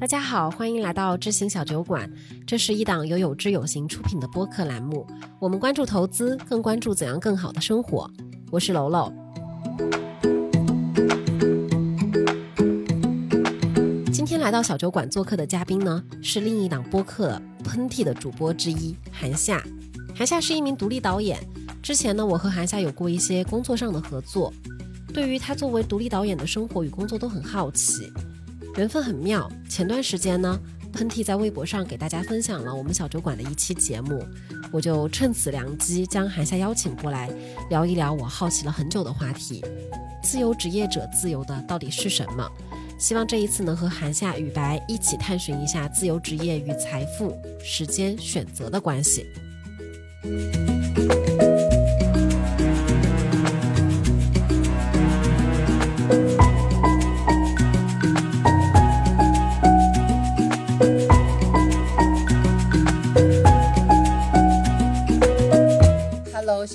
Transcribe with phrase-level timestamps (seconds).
[0.00, 2.08] 大家好，欢迎来到知行小酒馆。
[2.46, 5.04] 这是一档由有知有行出品的播客栏目。
[5.40, 8.08] 我们关注投资，更关注怎样更好的生活。
[8.52, 9.12] 我是楼楼。
[14.12, 19.60] 今天来到小酒馆做客的嘉宾呢，是另一档播客《喷嚏》的主播之一韩夏。
[20.14, 21.40] 韩夏是一名独立导演。
[21.82, 24.54] 之前呢，我和韩夏有过一些工作上的合作。
[25.12, 28.08] 对于他作为独立导演的生活与工作都很好奇。
[28.78, 29.50] 缘分很妙。
[29.68, 30.58] 前段时间呢，
[30.92, 34.24] 喷嚏在微博上给大家分享了我们小酒馆的一期节目，
[34.70, 37.28] 我就趁此良机将韩夏邀请过来，
[37.70, 39.64] 聊一聊我好奇了很久的话题：
[40.22, 42.48] 自由职业者自由的到底是什么？
[43.00, 49.26] 希望这一次能和韩夏与白一起探寻一下自由职业与财富、时间、选择的关系。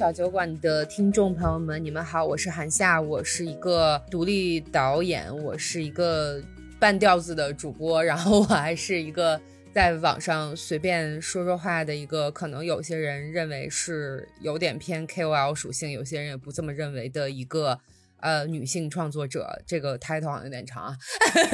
[0.03, 6.43] 小酒馆的听众朋友们，你们好，我是韩夏，我是一个独立导演，我是一个
[6.77, 9.39] 半吊子的主播，然后我还是一个
[9.73, 17.79] 在网上随便说说话的一个，可能有些人认为是有点偏 KOL 属性，有些人也不这么认为的一个
[18.19, 19.63] 呃女性创作者。
[19.65, 20.97] 这个 title 好像有点长啊，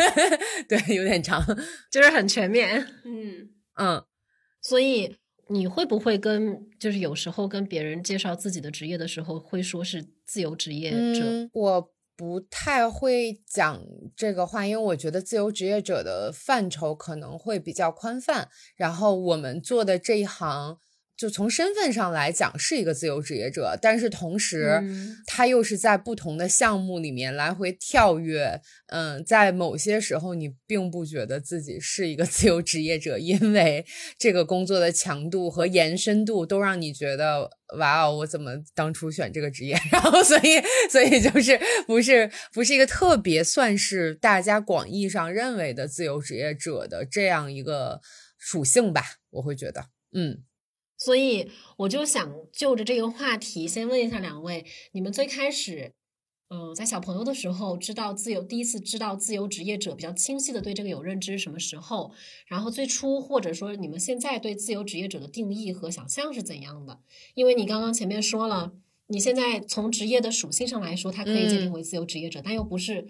[0.67, 1.39] 对，有点长，
[1.91, 4.03] 就是很全面，嗯嗯，
[4.59, 5.18] 所以。
[5.49, 11.49] 你会不会跟就是有时候跟别人介绍自己的职业的时候，会说是自由职业者？
[11.53, 13.83] 我不太会讲
[14.15, 18.49] 这个话，因为我觉得自由职业者的范畴可能会比较宽泛。
[18.75, 20.79] 然后我们做的这一行。
[21.19, 24.81] 就从身份上来讲是一个自由职业者，但是同时
[25.25, 28.61] 他又是在不同的项目里面来回跳跃。
[28.87, 33.85] 嗯，在某些时候你并不觉得自己是一个 自由职业者，因为
[34.17, 39.77] 这个工作的强度和延伸度都让你觉得哇哦，我怎么当初选这个职业？
[39.91, 47.99] 然后所以所以就是不是不是一个特别算是大家广义上认为的自由职业者的这样一个
[48.37, 49.03] 属性吧？
[49.31, 50.43] 我会觉得，嗯。
[50.99, 55.93] 所以我就想就着这个话题，先问一下两位：你们最开始，
[56.49, 62.11] 嗯，在小朋友的时候知道自由，第一次知道自由职业者比较清晰的对这个有认知什么时候？
[62.47, 66.99] 然后最初或者说你们现在对自由职业者的定义和想象是怎样的？
[67.33, 68.73] 因为你刚刚前面说了，
[69.07, 73.07] 你现在从职业的属性上来说，它可以界定为自由职业者，但又不是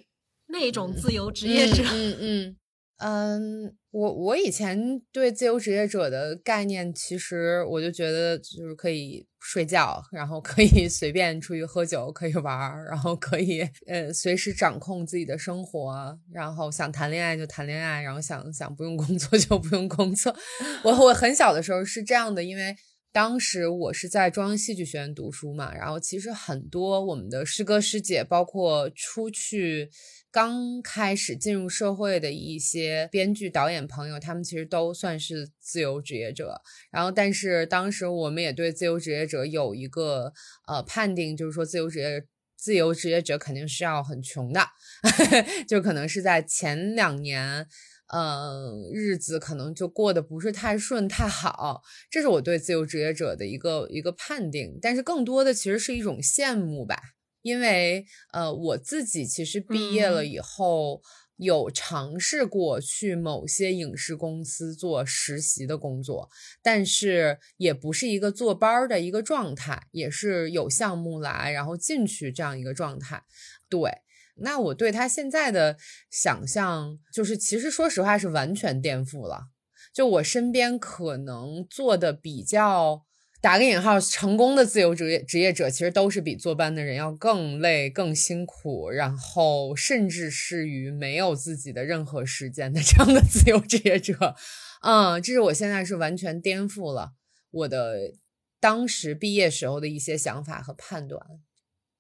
[0.48, 1.84] 那种自由职业者。
[1.86, 2.20] 嗯嗯。
[2.20, 2.56] 嗯，
[3.00, 20.36] 嗯我我以前对自由职业者的概念，其实我就觉得就是可以睡觉，然后可以 随便出去喝酒，可以玩儿，然后可以呃随时掌控自己的生活，然后想谈恋爱就谈恋爱，然后想想不用工作 就不用工作。
[20.84, 22.76] 我我很小的时候是这样的，因为
[23.12, 29.90] 当时我是在中央戏剧学院读书嘛，然后其实很多我们的师哥师姐，包括出去。
[30.32, 36.62] 刚开始进入社会的一些编剧、导演朋友，他们其实都算是自由职业者。
[36.92, 40.32] 然后，但是当时我们也对自由职业者有一个
[40.68, 42.24] 呃判定，就是说自由职业
[42.56, 44.68] 自由职业者肯定是要很穷的，
[45.68, 47.66] 就可能是在前两年，
[48.14, 51.82] 嗯，日子可能就过得不是太顺太好。
[52.12, 57.02] 这是我对自由职业者的一个一个判定，但是更多的其实是一种羡慕吧。
[57.42, 61.02] 因为呃，我自己其实毕业了以后，
[61.38, 66.30] 有尝试过去某些影视公司做实习的工作，
[66.62, 73.24] 但是也不是一个坐班的一个状态，也是有项目来，然后进去这样一个状态。
[73.70, 73.90] 对，
[74.36, 75.78] 那我对他现在的
[76.12, 79.48] 想象，就是其实说实话是完全颠覆了。
[79.94, 83.06] 就我身边可能做的比较。
[83.42, 94.36] 打个引号，成功的自由职业职业者其实都是比坐班的人要更累、更辛苦，然后甚至是于没有自己的任何时间的 这样的自由职业者。
[94.82, 97.14] 嗯，这是我现在是完全颠覆了
[97.52, 98.12] 我的
[98.60, 101.26] 当时毕业时候的一些想法和判断。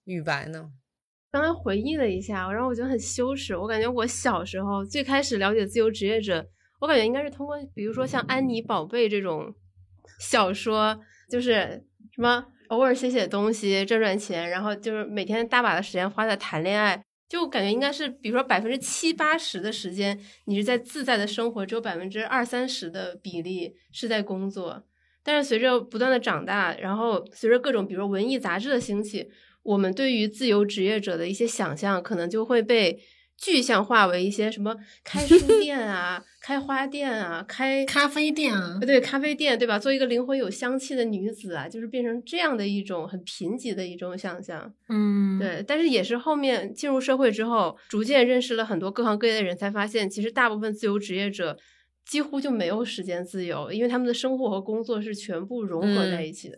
[0.03, 0.71] 雨白呢？
[1.31, 3.55] 刚刚回忆了一下，然后我觉得很羞耻。
[3.55, 6.45] 我感觉我小时候最开始了解自由职业者，
[6.81, 9.55] 我感觉应该是通过，比如说像《安妮宝贝》这种
[10.19, 10.99] 小说。
[11.29, 11.83] 就是
[12.15, 24.83] 什么偶尔写写东西赚赚钱，然后就是每天大把的时间花在谈恋爱，就感觉应该是，比如说百分之七八十的时间你是在自在的生活，只有百分之二三十的比例是在工作。
[25.21, 29.29] 但是随着不断的长大，然后随着各种比如说文艺杂志的兴起，
[29.63, 32.99] 我们对于自由职业者的一些想象可能就会被
[33.39, 39.79] 具象化为一些什么开书店啊、开花店啊、开咖啡店啊，对咖啡店对吧？
[39.79, 44.73] 做一个灵魂有香气的女子啊，就是变成这样的一种很贫瘠的一种想象。
[44.89, 51.57] 嗯，对，但是也是后面进入社会之后，逐渐认识了很多各行各业的人，才发现其实大部分自由职业者
[52.05, 56.57] 几乎就没有时间自由，因为他们的生活和工作是全部融合在一起的。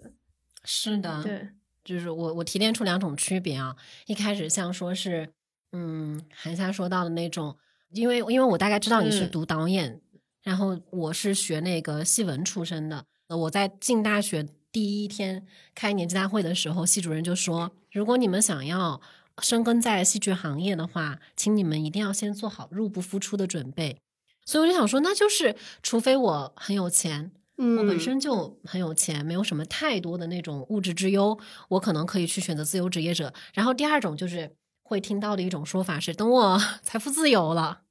[0.64, 1.50] 是的，对，
[1.84, 3.76] 就是我我提炼出两种区别啊，
[4.08, 5.30] 一开始像说是。
[5.74, 7.58] 嗯，韩夏说到的那种，
[7.94, 10.02] 因为因为我大概知道你是读导演，
[10.44, 13.06] 然后我是学那个戏文出身的。
[13.30, 19.00] 我在进大学第一天开年级大会的时候，系主任就说：“如果你们想要
[19.42, 24.02] 深耕在戏剧行业的话，请你们一定要先做好入不敷出的准备。”
[24.46, 31.40] 所以我就想说，那就是除非我很有钱，我本身就很有钱，没有什么太多的那种物质之忧，
[31.70, 33.34] 我可能可以去选择自由职业者。
[33.54, 34.54] 然后第二种就是。
[34.92, 37.84] 会听到的一种说法是，等我 财富自由了，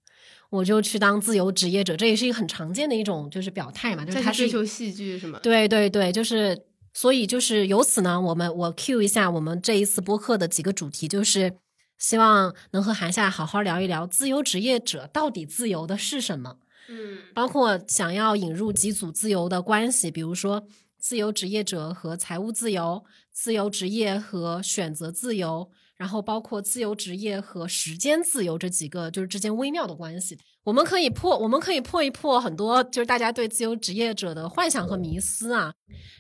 [0.50, 1.97] 我就去当自由职业者。
[1.97, 5.41] 这也是一个很常见的一种就是表态嘛，就是他追求戏剧是吗？
[5.43, 11.55] 对对对，就是所以就是由此呢，我们我 Q 一下我们这一次播客的几个主题，就是
[11.97, 16.58] 希望能和韩夏好好聊一聊自由职业者到底自由的是什么。
[16.91, 20.67] 嗯，包括想要引入几组自由的关系，比如说
[20.99, 25.70] 自由职业者和财务自由，自由职业和选择自由。
[26.00, 35.75] 然后包括自由职业和时间自由这几个就是之间微妙的关系，我们可以破，我们可以破一破很多就是大家对自由职业者的幻想和迷思啊。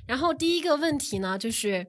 [0.06, 1.86] 然后第一个问题呢，就是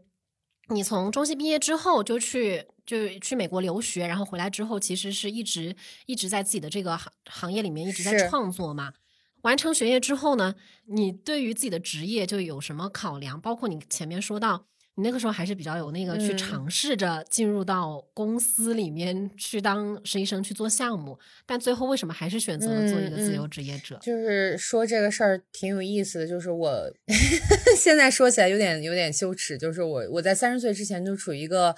[0.69, 8.93] 你从中戏毕业之后就去就去美国留学，然后回来之后其实是一直一直在自己的这个行行业里面一直在创作嘛。
[9.41, 10.55] 完成学业之后呢，
[10.85, 13.41] 你对于自己的职业就有什么考量？
[13.41, 14.67] 包括你前面说到。
[14.95, 23.97] 你那个时候还是比较有那个去尝试着进入到公司里面去当实习生去做项目，但最后为什么还是选择了做一个自由职业者？
[24.01, 26.93] 就是说这个事儿挺有意思的，就是我
[27.77, 31.73] 现在说起来有点有点羞耻，就是我我在三十岁之前就处于一个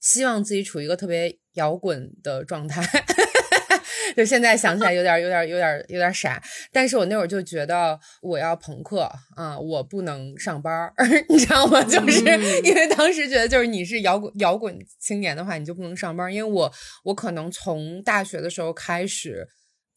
[0.00, 2.80] 希望自己处于一个特别摇滚的状态。
[4.16, 10.94] 就现在想起来有点有点有点有点傻，但是我那会儿就觉得我要朋克啊，我不能上班儿，
[11.28, 11.82] 你知道吗？
[11.84, 12.20] 就是
[12.64, 16.72] 因为当时觉得，就是你是摇滚摇滚青年的话，你就不能上班，因为我
[17.04, 19.48] 我可能从大学的时候开始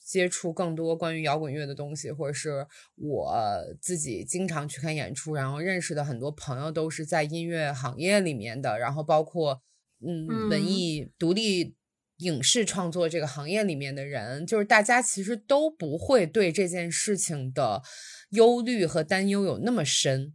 [0.03, 2.65] 接触更多关于摇滚乐的东西，或者是
[2.95, 3.35] 我
[3.81, 9.61] 自己经常去看演出，然后认识的很多朋友都是在音乐行业里面的，然后包括
[10.05, 11.75] 嗯文艺独立。
[12.17, 17.81] 影视创作这个行业里面的人，就是大家其实都不会对这件事情的
[18.29, 20.33] 忧虑和担忧有那么深。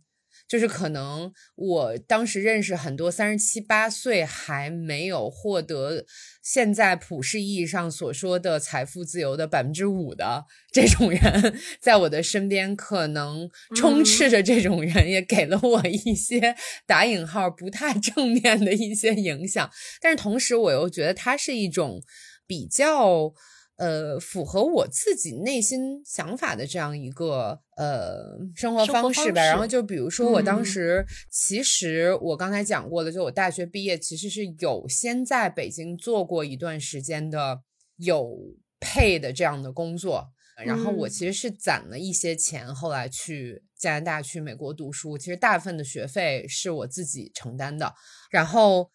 [0.51, 6.05] 就是可能我当时认识很多三十七八岁还没有获得
[6.43, 19.71] 现在普世意义上所说的财富自由的百分之五的这种人，在我的身边可能充斥着这种人，也给了我一些打引号不太正面的一些影响。
[20.01, 22.03] 但是同时，我又觉得它是一种
[22.49, 23.33] 比较。
[23.81, 29.43] 呃，符合我自己内心想法的这样一个呃生活方式吧。
[29.43, 37.63] 然后就比如说，我当时其实我刚才讲过的，就我大学毕业其实是有先在北京做过一段时间的
[37.97, 38.37] 有
[38.79, 40.29] 配的这样的工作。
[40.67, 45.17] 然后我其实是攒了一些钱，后来去加拿大、去美国读书。
[45.17, 47.95] 其实大部分的学费是我自己承担的。
[48.31, 48.91] 然后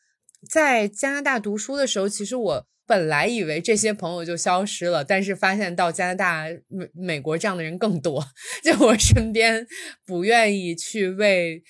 [0.47, 2.67] 在加拿大读书的时候，其实我。
[2.87, 8.25] 本来以为这些朋友就消失了，但是发现到加拿大、美美国这样的人更多。
[8.63, 9.65] 就我身边
[10.05, 11.63] 不愿意去为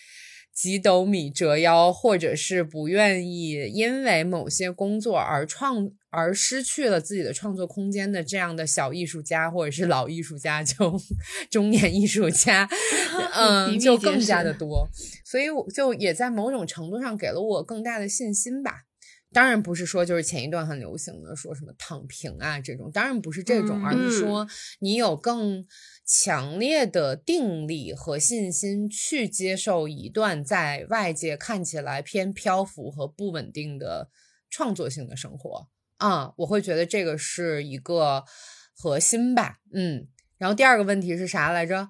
[0.54, 10.98] 几斗米折腰，或者是不愿意因为某些工作而创而失去了自己的创作空间的这样的小艺术家，或者是老艺术家，就
[11.52, 12.70] 中年艺术家，
[13.36, 14.88] 嗯，就更加的多。
[15.26, 18.84] 所以我就也在某种程度上给了我更大的信心吧。
[19.36, 24.48] 当然不是说就是前一段很流行的说什么躺平啊这种，当然不是这种，而是说
[24.80, 25.68] 你有更
[26.06, 34.10] 强烈的定力和信心去接受一段在外界看起来偏漂浮和不稳定的
[34.50, 38.24] 创作性的生活啊，我会觉得这个是一个
[38.74, 40.08] 核心吧，嗯。
[40.38, 41.90] 然后第二个问题是啥来着？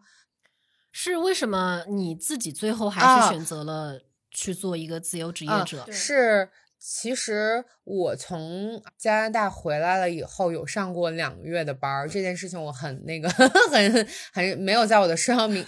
[0.91, 5.85] 是为什么你自己最后还是选择了去做一个自由职业者？
[5.91, 6.49] 是。
[6.87, 12.07] 其实我从加拿大回来了以后，有上过两个月的班儿。
[12.07, 13.27] 这件事情我很那个，
[13.71, 15.65] 很很没有在我的社交平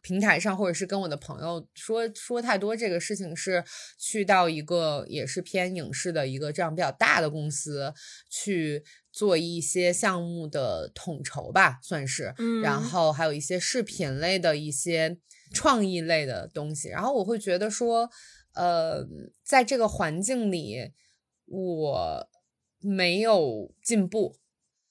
[0.00, 2.74] 平台上，或者是跟我的朋友说说太多。
[2.74, 3.62] 这个事情是
[3.98, 7.92] 去到一个也是偏影视的一个这样比较大的公司
[8.30, 8.82] 去
[9.12, 15.18] 做一些项目的统筹吧，算是，嗯然后还有一些视频类的一些
[15.52, 18.08] 创意类的东西，然后我会觉得说，
[18.60, 19.06] 呃，
[19.42, 20.92] 在这个环境里，
[21.46, 22.28] 我
[22.80, 24.36] 没有进步。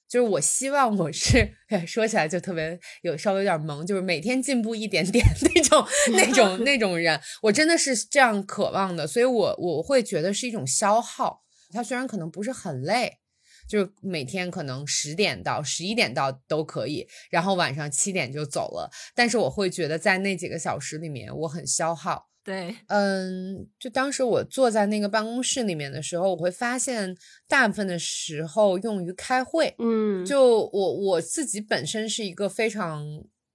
[0.08, 1.54] 就是我希望我是
[1.86, 5.24] 说起来就特别有稍微有点萌，就是每天进步一点点
[5.54, 11.44] 那种那种那种人，我真的是这样渴望的，所以我我会觉得是一种消耗。
[11.72, 13.20] 他虽然可能不是很累，
[13.68, 22.29] 就是每天可能十点到十一点到都可以，然后晚上七点就走了，但是我会觉得在那几个小时里面我很消耗。
[22.44, 27.16] 对，嗯，就当时我坐在那个办公室里面的时候，我会发现
[27.48, 29.76] 大部分的时候用于开会。
[29.78, 33.06] 嗯，就我我自己本身是一个非常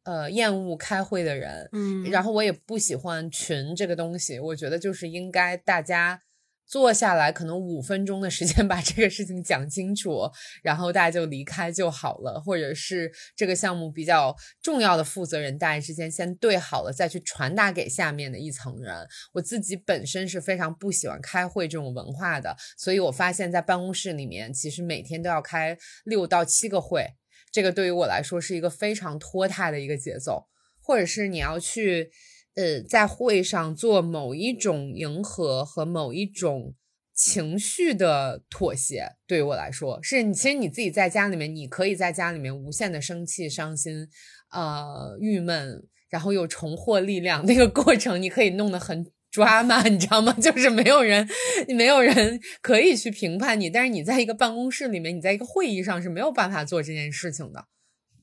[0.05, 2.05] 呃厌恶开会的人，嗯。
[2.11, 6.21] 然后我也不喜欢群这个东西，我觉得就是应该大家
[6.66, 10.28] 坐下来，可能五分钟的时间 把这个事情讲清楚，
[10.62, 19.06] 然后大家就离开就好了，或者是这个项目比较重要的负责人，大家之间先对好了，再去传达给下面的一层人。
[19.33, 27.06] 我自己本身是非常不喜欢开会这种文化的，所以我发现，在办公室里面，其实每天都要开六到七个会，
[27.52, 30.47] 这个对于我来说是一个非常拖沓的一个节奏，
[30.80, 32.11] 或者是你要去，
[32.54, 36.75] 呃，在会上做某一种迎合和某一种
[37.14, 44.08] 情绪的妥协，对于我来说，是你其实你自己在家里面，你可以在家里面无限的生气、伤心，
[44.50, 49.06] 呃，郁闷，然后又重获力量，那个过程你可以弄得很。
[49.34, 50.32] 抓嘛，你知道吗？
[50.40, 51.28] 就是没有人，
[51.76, 57.64] 没有人可以去评判你，但是你在一个办公室里面，你在一个会议上是没有办法做这件事情的。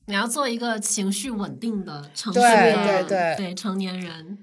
[0.06, 4.38] 你要做一个情绪稳定的成对年对人，对对成年人。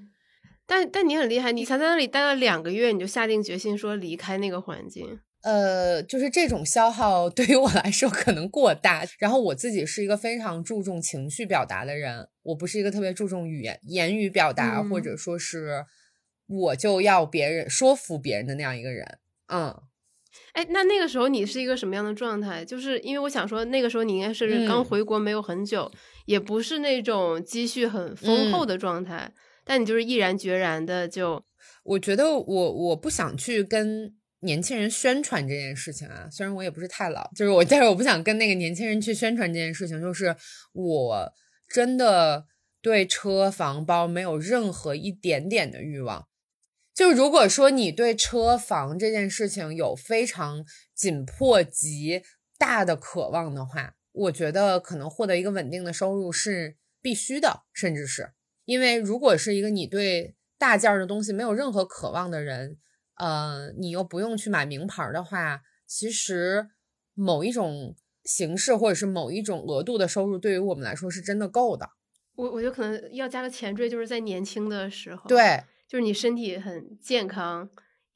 [0.66, 5.20] 但但你很厉害，你才在那里待了两个月，你就下定决心说离开那个环境。
[5.42, 9.04] 呃，就是这种消耗对于我来说可能过大。
[9.18, 15.86] 然后我自己是一个非常注重情绪表达的人，我不是一个特别注重语言言语表达，嗯或者说是
[16.46, 19.18] 我就要别人说服别人的那样一个人。
[19.48, 19.82] 嗯，
[20.52, 22.64] 哎，那那个时候你是一个什么样的状态？
[22.64, 25.90] 就是因为我想说，那个时候你应该是刚嗯回国没有很久，
[26.26, 29.32] 也不是那种积蓄很丰厚嗯的状态，
[29.64, 31.42] 但你就是毅然决然的就
[31.84, 40.34] 我觉得我我不想去跟年轻人宣传这件事情啊，虽然我也不是太老，就是我，但是我不想跟那个年轻人去宣传这件事情，就是
[40.72, 41.32] 我
[41.68, 42.46] 真的
[42.80, 46.26] 对车房包没有任何一点点的欲望。
[47.00, 52.20] 就如果说你对车房这件事情有非常紧迫及
[52.58, 58.32] 大的渴望的话，我觉得可能获得一个稳定的收入是必须的，甚至是。
[58.66, 62.76] 因为如果是一个你对大件儿的东西没有任何渴望的人，
[63.14, 66.68] 呃，你又不用去买名牌儿的话，其实
[67.14, 71.88] 某一种形式或者是某一种额度的收入，对于我们来说是真的够的。
[72.34, 77.68] 我我就可能要加个前缀，就是在年轻的时候，，对，就是你身体很健康，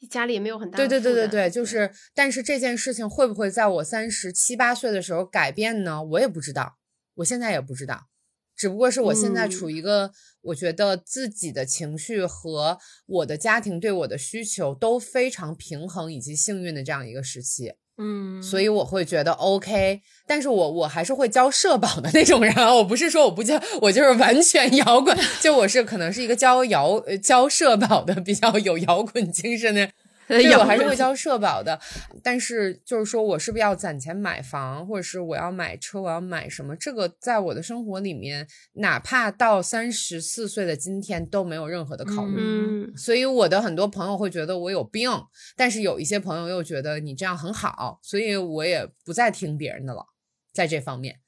[0.08, 6.00] 家里也没有很大对对对对对，就是，但是这件事情会不会在我三十七八岁的时候改变呢？
[6.04, 6.78] 我也不知道，
[7.16, 8.06] 我现在也不知道，
[8.54, 10.12] 只不过是我现在嗯处于一个
[10.42, 17.72] 我觉得自己的情绪和我的家庭对我的需求都非常平衡以及幸运的这样一个时期。
[17.96, 29.90] 嗯，所以我会觉得 OK，但是我我还是会交社保的那种人啊，我不是说我不交，我就是完全摇滚，就我是可能是一个交摇呃交社保的比较有摇滚精神的。
[30.28, 31.78] 对，我还是会交社保的，
[32.22, 36.74] 但是就是说我是不是要攒钱买房，或者是我要买车，我要买什么？
[36.76, 42.34] 这个在我的生活里面，哪怕到三十四岁的今天都没有任何的考虑。
[42.38, 45.10] 嗯，所以我的很多朋友会觉得我有病，
[45.56, 50.06] 但是有一些朋友又觉得你这样很好，所以我也不再听别人的了，
[50.52, 51.20] 在这方面，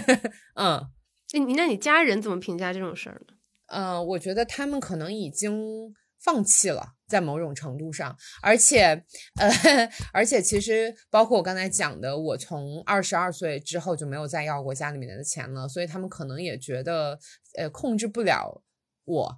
[0.56, 0.88] 嗯
[1.34, 3.34] 那你那你家人怎么评价这种事儿呢？
[3.68, 9.04] 呃，我觉得他们可能已经放弃了，在某种程度上，而且
[9.38, 9.50] 呃，
[10.14, 17.18] 而且其实包括我刚才讲的，我从二十二岁之后就没有再要过家里面的钱了，所以他们可能也觉得
[17.58, 18.62] 呃控制不了
[19.04, 19.36] 我，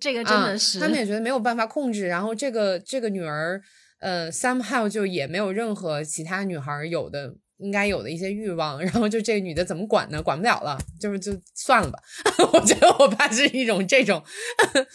[0.00, 2.08] 这个真啊的是，他们也觉得没有办法控制。
[2.08, 3.62] 然后这个这个女儿，
[4.00, 8.82] 呃，somehow 就也没有任何其他女孩儿有的应该有的一些欲望。
[8.82, 10.20] 然后就这个女的怎么管呢？
[10.20, 11.98] 管不了了，就是就算了吧。
[12.52, 14.20] 我觉得我爸是一种这种，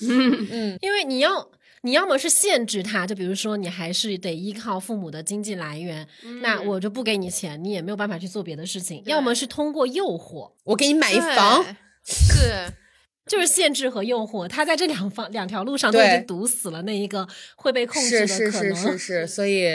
[0.02, 1.50] 嗯因为你要。
[1.84, 6.08] 你要么是限制他，就比如说你还是得依靠父母的经济来源，
[6.42, 9.02] 那嗯我就不给你钱，你也没有办法去做别的事情。
[9.06, 11.64] 要么是通过诱惑，我给你买一房，
[12.06, 12.74] 是。
[13.28, 18.76] 就是限制和诱惑，他在这两方两条路上都已经堵死了那一个会被控制的可能。
[18.76, 19.68] 是是是是，所以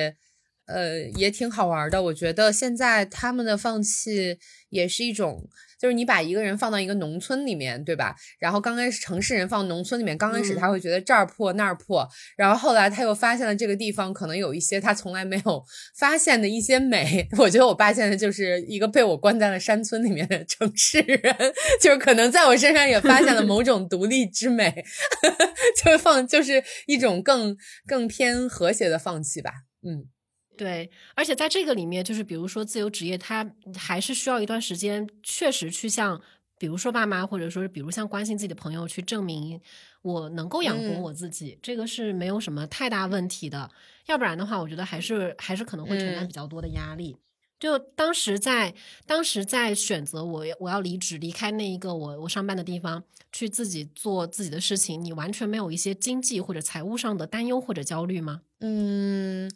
[0.67, 2.03] 呃，也挺好玩的。
[2.03, 5.49] 我觉得现在他们的放弃也是一种。
[5.79, 8.15] 就是你把一个人放到一个农村里面，对吧？
[8.39, 15.63] 然后刚开始城市人放农村里面，刚开始他会觉得这儿破那儿破，然后后来他又发现了这个地方可能有一些他从来没有
[15.99, 17.29] 发现的一些美。
[17.39, 21.37] 我觉得我爸现在就是一个被我关在了山村里面的城市人，
[21.81, 24.85] 就是可能在我身上也发现了某种独立之美，
[25.85, 27.57] 就是放就是一种更
[27.87, 29.51] 更偏和谐的放弃吧，
[29.87, 30.09] 嗯。
[30.57, 36.21] 对，而且在这个里面，就是比如说自由职业，它还是需要一段时间，确实去向，
[36.59, 39.61] 比如说爸妈，或者说是比如像关心自己的朋友，去证明
[40.03, 43.71] 我能够养活我自己，这个是没有什么太大问题的。
[44.07, 47.17] 要不然的话，我觉得还是还是可能会承担比较多的压力。
[47.59, 48.75] 就当时在
[49.07, 58.43] 当时在选择我我要离职离开那一个我我上班的地方，去自己做自己的事情，你完全没有一些经济或者财务上的担忧或者焦虑吗？
[58.61, 59.51] 嗯。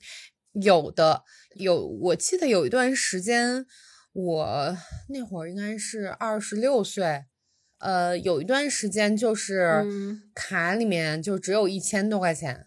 [0.52, 3.64] 有的有，我记得有一段时间，
[4.12, 4.76] 我
[5.08, 7.24] 那会儿应该是二十六岁，
[7.78, 9.84] 呃，有一段时间就是
[10.34, 12.64] 卡里面就只有一千多块钱，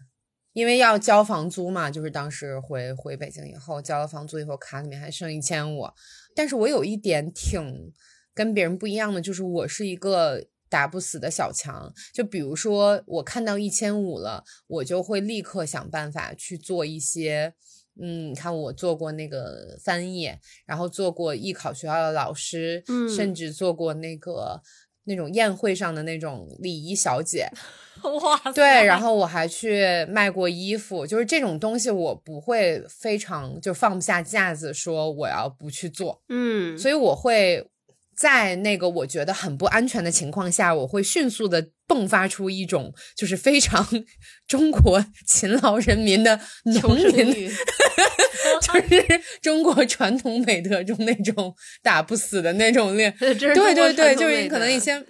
[0.52, 5.86] 因为要交房租嘛，就是当时回回北京以后交了房租以后，卡里面还剩一千五。
[6.34, 7.92] 但是我有一点挺
[8.34, 17.54] 跟别人不一样的，就是我是一个打不死的小强，就比如说我看到一千五了，我就会立刻想办法去做一些。
[18.02, 20.28] 嗯，你看我做过那个翻译，
[20.66, 24.60] 然后做过艺考学校的老师，嗯，甚至做过那个
[25.04, 27.48] 那种宴会上的那种礼仪小姐，
[28.02, 37.70] 哇，对，然后我还去卖过衣服，就是这种东西我不会非常就放不下架子说我要不去做，嗯，所以我会。
[38.16, 43.86] 在那个我觉得很不安全的情况下，我会迅速的迸发出一种就是非常
[44.46, 46.40] 中国勤劳人民的
[46.82, 47.34] 农民，
[48.60, 53.14] 就是中国传统美德中那种打不死的那种练。
[53.18, 55.02] 对对对，就是可能一些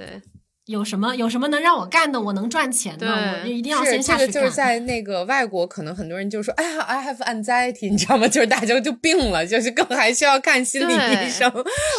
[0.66, 4.32] 有什么有什么能让我干的，我能赚钱的，我就一定要先下去干。
[4.32, 8.26] 这个就是在那个外国，可能很多人就说：“哎呀，I have anxiety，你知道吗？
[8.26, 11.52] 就是大家就病了，就是更还需要看心理医生。”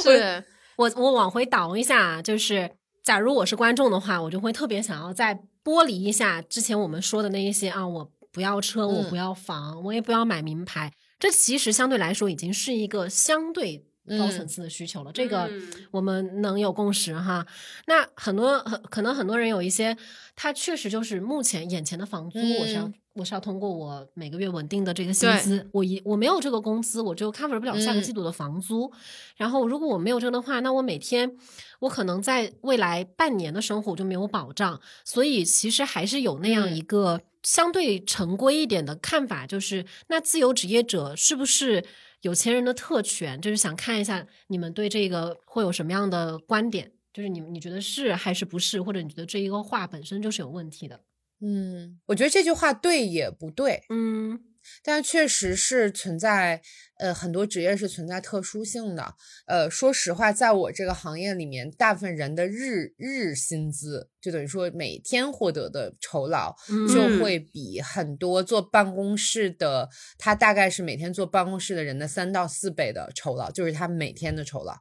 [0.04, 0.44] 是。
[0.78, 2.72] 我我往回倒一下，就是
[3.04, 13.86] 假如我是观众的话，我就会特别想要再剥离一下之前我们说的那一些啊，我不要车，我不要房，我也不要买名牌，这其实相对来说已经是一个相对
[14.18, 15.12] 高层次的需求了。
[15.12, 15.50] 这个
[15.92, 17.46] 我们能有共识哈。
[17.88, 19.98] 那很多很可能很多人有一些，
[20.36, 22.92] 他确实就是目前眼前的房租，我是要。
[23.16, 28.92] 我是要通过我每个月稳定的这个薪资，我一我没有这个工资，我就 cover 不了下个季度的房租。
[29.38, 31.38] 然后如果我没有这个的话，那我每天
[31.80, 34.82] 我可能在未来半年的生活就没有保障。
[35.06, 41.86] 所以其实还是有那样一个相对成规一点的看法，就是那自由职业者是不是
[42.26, 43.40] 有钱人的特权？
[43.40, 46.92] 就是想看一下你们对这个会有什么样的观点？
[47.14, 48.82] 就是你你觉得是还是不是？
[48.82, 51.00] 或者你觉得这一个话本身就是有问题的？
[51.42, 54.40] 嗯，我觉得这句话对也不对，嗯，
[54.84, 56.62] 但确实是存在，
[56.98, 59.16] 呃，很多职业是存在特殊性的。
[59.48, 66.56] 呃，说实话，在我这个行业里面，大部分人的日日薪资，就等于说每天获得的酬劳，
[66.94, 74.74] 就会比很多坐办公室的，他大概是每天坐办公室的人的三到四倍的酬劳，就是他每天的酬劳。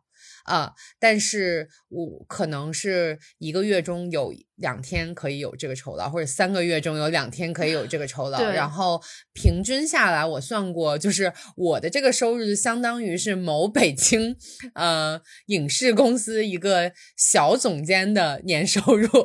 [0.44, 14.36] 啊，但是我可能是一个月中有两天可以有这个酬劳，或者三个月中有两天可以有这个酬劳，然后平均下来，我算过，就是我的这个收入就相当于是某北京
[14.74, 19.08] 呃影视公司一个小总监的年收入。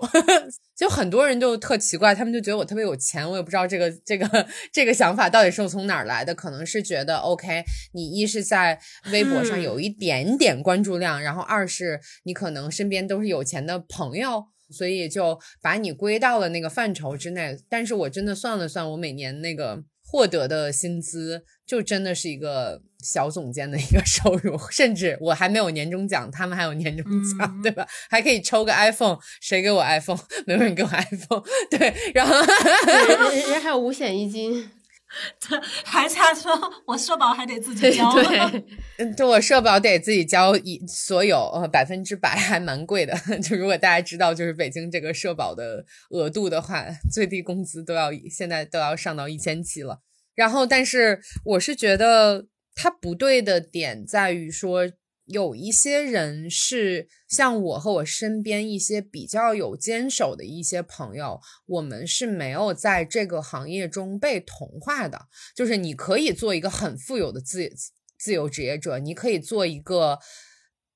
[0.79, 8.79] 就很多人就特奇怪，他们就觉得我特别有钱，我也不知道这个这个这个想法到底是从哪儿来的，可能是觉得 OK，你一是在
[9.11, 17.57] 微博上有一点点关注量，然后二是你可能身边都是有钱的朋友，所以就把你归到了那个范畴之内。
[17.69, 22.81] 但是我真的算了算，我每年那个获得的薪资就真的是一个。
[23.01, 27.05] 小总监的一个 收入，甚至我还没有年终奖，他们还有年终
[27.39, 27.87] 奖，对吧？
[28.09, 30.19] 还可以抽个 iPhone，谁给我 iPhone？
[30.45, 34.69] 没有人给我 iPhone，对，然后人家还有五险一金，
[35.83, 36.51] 还差说
[36.85, 38.11] 我社保还得自己交，
[38.97, 43.13] 对，对，我社保得自己交，一所有呃百分之百还蛮贵的。
[43.41, 50.01] 就如果大家知道，就是北京这个社保的额度的话，最低工资都要现在都要上到一千七了。
[50.35, 52.47] 然后，但是我是觉得。
[52.81, 54.89] 它不对的点在于说，
[55.29, 65.27] 有一些人是像我和我身边一些比较有坚守的一些朋友，我们是没有在这个行业中被同化的。
[65.55, 67.71] 就是你可以做一个很富有的自
[68.17, 70.19] 自由职业者，你可以做一个。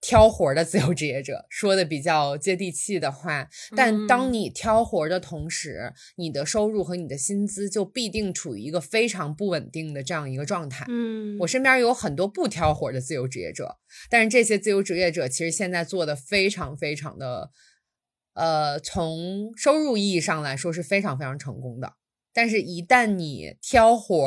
[0.05, 10.85] 挑活的自由职业者说的比较接地气的话，但当你挑活的同时，你的收入和你的薪资就必定处于一个非常不稳定的这样一个状态。
[10.89, 13.77] 嗯，我身边有很多不挑活的自由职业者，
[14.09, 17.51] 但是这些自由职业者其实现在做的非常非常的，
[18.33, 21.93] 呃，从收入意义上来说是非常非常成功的。
[22.33, 24.19] 但是，一旦你挑活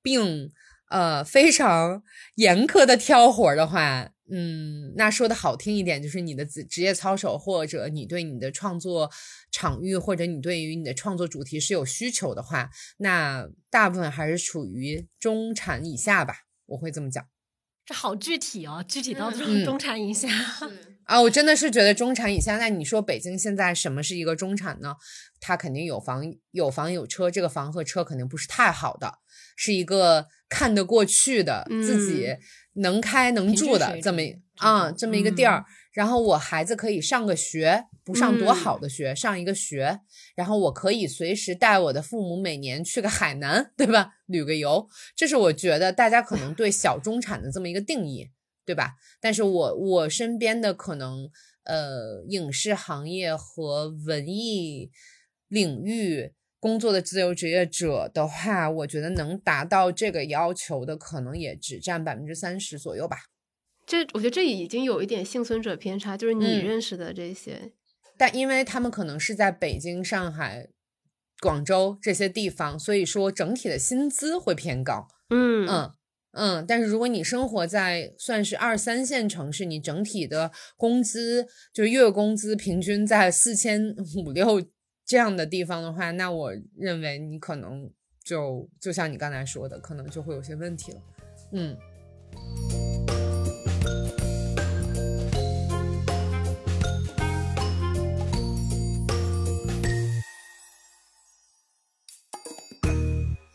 [0.00, 0.52] 并
[0.90, 2.02] 呃非常
[2.36, 9.10] 严苛的挑活的话，嗯，那说的好听一点，就是你的职职业操守，或者你对你的创作
[9.50, 17.26] 场域，或者你对于你的创作主题是有需求的话，那大部分还是处于中产以下吧，我会这么讲。
[17.86, 20.28] 这好具体哦，具体到这种中产以下
[21.04, 22.58] 啊，我真的是觉得中产以下。
[22.58, 24.96] 那你说北京现在什么是一个中产呢？
[25.40, 29.20] 他肯定有房有房有车，这个房和车肯定不是太好的，
[29.56, 32.36] 是一个看得过去的自己。
[32.78, 34.20] 能开能住的这么
[34.56, 40.00] 啊这么一个地儿，然后我孩子可以上个学，不上多好的学，上一个学，
[40.34, 44.14] 然后我可以随时带我的父母每年去个海南，对吧？
[44.26, 48.30] 旅个游，这是我觉得大家可能对小中产的这么一个定义，
[48.64, 48.94] 对吧？
[49.20, 51.30] 但是我我身边的可能
[51.64, 54.90] 呃影视行业和文艺
[55.48, 56.32] 领域。
[56.60, 63.18] 工作的自由职业者的话，我觉得能达到这个要求的，可能也只占百分之三十左右吧。
[63.86, 67.72] 这我觉得这已经有一点幸存者偏差，就是你认识的这些，
[68.16, 70.68] 但因为他们可能是在北京、上海、
[71.40, 75.06] 广州这些地方，所以说整体的薪资会偏高。
[75.30, 75.92] 嗯嗯
[76.32, 76.66] 嗯。
[76.66, 84.60] 但是如果你生活在算是二三线城市，你整体的工资就是月工资平均在四千五六。
[85.08, 87.90] 这样的地方的话，那我认为你可能
[88.22, 91.00] 就就像你刚才说的，可能就会有些问题了。
[91.52, 91.74] 嗯，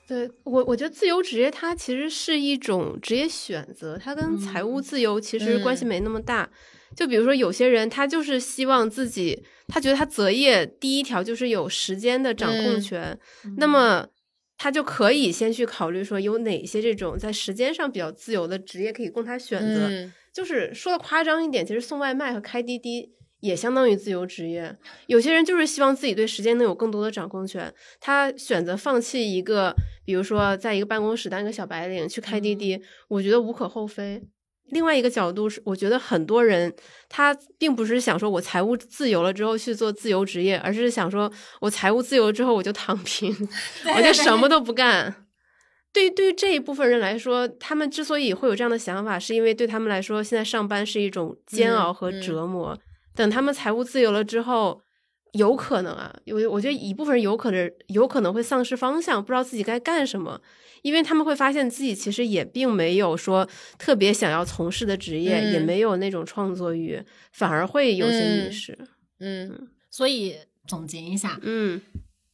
[0.07, 6.49] 对我，我觉得自由职业它其实是一种职业选择，它跟财务自由其实关系没那么大。
[6.95, 13.17] 就比如说，有些人他就是希望自己，他觉得他择业第一条就是有时间的掌控权，
[13.57, 14.07] 那么
[14.57, 20.11] 他就可以先去考虑说有哪些这种在时间上比较自由的职业可以供他选择。
[20.31, 24.75] 就是说的夸张一点，其实送外卖和开滴滴也相当于自由职业。
[25.05, 34.23] 有些人就是希望自己对时间能有更多的掌控权，他选择放弃一个，比如说在一个办公室当一个小白领去开滴滴，我觉得无可厚非。
[34.69, 36.73] 另外一个角度是，我觉得很多人
[37.09, 43.35] 他并不是想说我财务自由了之后去做自由职业，而是想说我财务自由之后我就躺平，
[43.95, 45.27] 我就什么都不干。
[45.91, 52.75] 对于对于这一部分人来说，他们之所以会有这样的想法，是因为对他们来说，现在上班是一种煎熬和折磨。
[53.15, 54.81] 等他们财务自由了之后，
[55.33, 60.41] 有可能啊，有我觉得一部分人有可能有可能会丧失方向，不知道自己该干什么。
[60.83, 63.47] 因为他们会发现自己其实也并没有说
[63.79, 68.77] 特别想要从事的职业，也没有那种创作欲，反而会有些迷失。
[69.19, 70.35] 嗯，所以
[70.67, 71.81] 总结一下，嗯，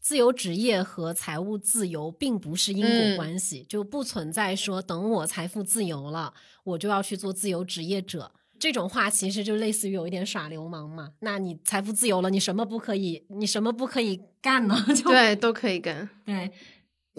[0.01, 6.33] 自由职业和财务自由并不是因果关系，就不存在说等我财富自由了，
[6.63, 11.09] 我就要去做自由职业者这种话，其实就类似于有一点耍流氓嘛。
[11.19, 13.23] 那你财富自由了，你什么不可以？
[13.29, 14.75] 你什么不可以干呢？
[14.95, 16.09] 就对，都可以干。
[16.25, 16.51] 对。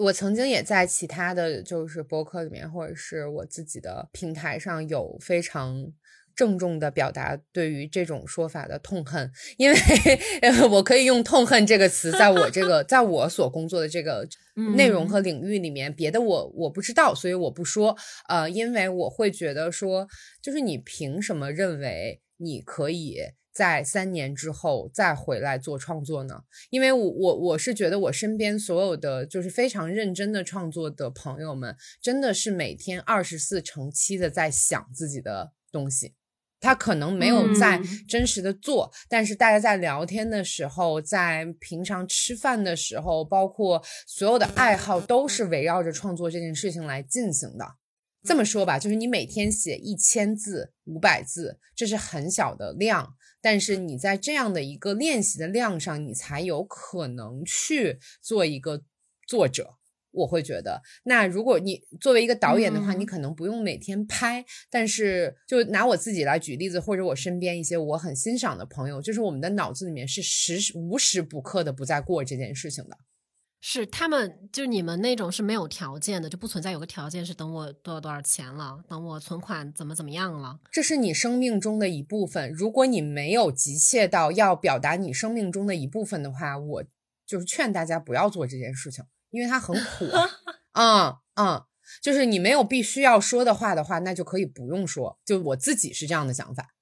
[0.01, 5.91] 我曾经也在其他的就是博客里面，或者是我自己的平台上有非常
[6.35, 9.77] 郑重的表达对于这种说法的痛恨，因为
[10.71, 14.27] 我可以用“痛恨”这个词，在我这个在我所工作的这个
[14.75, 17.95] 内容和领域里面，别的我我不知道，所以我不说。
[18.27, 20.07] 呃，因为我会觉得说，
[20.41, 23.19] 就是你凭什么认为你可以？
[23.53, 26.43] 在三年之后再回来做创作呢？
[26.69, 36.13] 因为我我我是觉得我身边所有的就是非常认真的创作的朋友们，真的是每天二十四乘七的在想自己的东西。
[36.63, 47.65] 他可能没有在真实的做，但是大家在聊天的时候，在平常吃饭的时候，包括所有的爱好，都是围绕着创作这件事情来进行的。
[48.23, 53.15] 这么说吧，就是你每天写一千字、五百字，这是很小的量。
[53.41, 58.83] 但是你在这样的一个练习的量上，你才有可能去做一个
[59.27, 59.75] 作者。
[60.13, 72.97] 我会觉得，那如果你作为一个导演的话，嗯你可能不用每天拍，但是就拿我自己来举例子，或者我身边一些我很欣赏的朋友，就是我们的脑子里面是时时无时不刻的不在过这件事情的。
[73.63, 80.59] 是他们，就是你们那种是没有条件的，就不存在有个条件是等我多少多少钱了，等我存款怎么怎么样了。
[80.71, 82.51] 这是你生命中的一部分。
[82.51, 86.83] 如果你没有急切到要表达你生命中的一部分的话，我
[87.25, 90.07] 就是劝大家不要做这件事情，因为它很苦。
[90.73, 91.63] 嗯嗯，
[92.01, 95.19] 就是你没有必须要说的话的话，那就可以不用说。
[95.23, 96.73] 就我自己是这样的想法。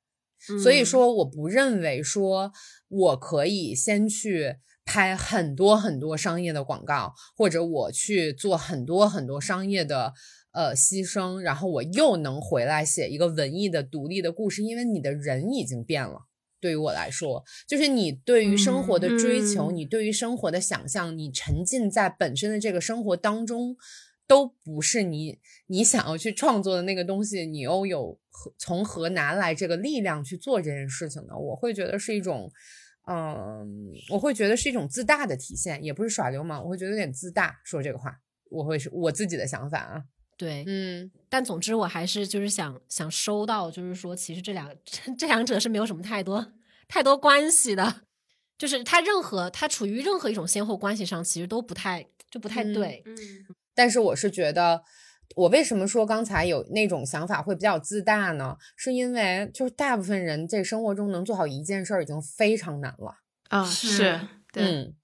[0.64, 2.54] 所以嗯，说，我不认为说
[2.88, 4.56] 我可以先去
[4.90, 10.16] 拍很多很多商业的广告，或者我去做很多很多商业的
[10.52, 16.26] 呃牺牲，然后我又能回来写一个文艺的独立的故事，因为你的人已经变了。
[16.60, 23.78] 对于我来说，就是你对于生活的追求，嗯你对于生活的想象，你沉浸在本身的这个生活当中，
[24.28, 31.38] 都不是你你想要去创作的那个东西，你又有何从何拿来这个力量去做这件事情呢？
[31.38, 32.52] 我会觉得是一种，
[33.10, 37.60] 嗯，我会觉得是一种自大的体现，也不是耍流氓，我会觉得有点自大。
[37.64, 38.20] 说这个话，
[38.52, 40.04] 我会是我自己的想法啊。
[40.38, 44.72] 对，嗯但总之我还是就是想想收到，就是说其实这两
[45.18, 46.54] 这两者是没有什么太多
[46.88, 48.04] 太多关系的，
[48.58, 53.04] 就是他任何他处于任何一种先后关系上，其实都不太就不太嗯对。
[53.06, 53.18] 嗯
[53.74, 54.84] 但是我是觉得，
[55.36, 58.58] 我为什么说刚才有那种想法会比较自大呢？
[58.76, 63.16] 是因为就是大部分人在生活中能做好一件事儿已经非常难了。
[63.50, 64.20] 啊是是，
[64.52, 64.96] 对，嗯，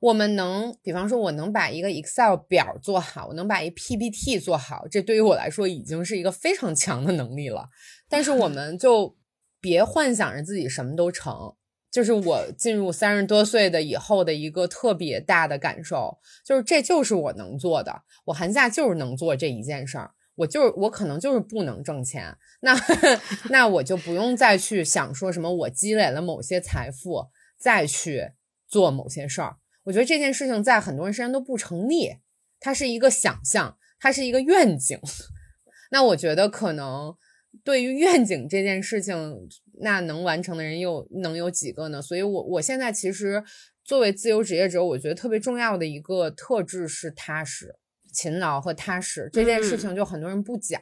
[0.00, 7.68] 我们能，比方说，我能把一个 Excel 表做好，我能把一 PPT 做好，这对于我来说已经是一个非常强的能力了。
[8.08, 9.16] 但是我们就
[9.60, 11.54] 别幻想着自己什么都成。
[11.96, 22.76] 就是我进入三十多岁的以后的一个特别大的感受，就是这就是我能做的，我寒假就是能做这一件事儿，我就是我可能就是不能挣钱，那
[23.48, 27.28] 那我就不用再去想说什么我积累了某些财富
[27.58, 28.32] 再去
[28.68, 29.56] 做某些事儿。
[29.84, 32.16] 我觉得这件事情在很多人身上都不成立，
[32.60, 35.00] 它是一个想象，它是一个愿景。
[35.90, 37.16] 那我觉得可能
[37.64, 39.48] 对于愿景这件事情，
[39.80, 42.00] 那能完成的人又能有几个呢？
[42.02, 43.42] 所以我我现在其实
[43.84, 47.74] 作为自由职业者，我觉得特别重要的一个特质是踏实、
[48.12, 49.28] 勤劳和踏实。
[49.32, 50.80] 这件事情就很多人不讲，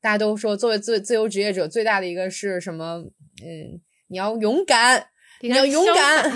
[0.00, 3.04] 大家都说作为自自由职业者最大的一个是什么？
[3.42, 5.08] 嗯，你要勇敢。
[5.40, 6.30] 你要勇敢，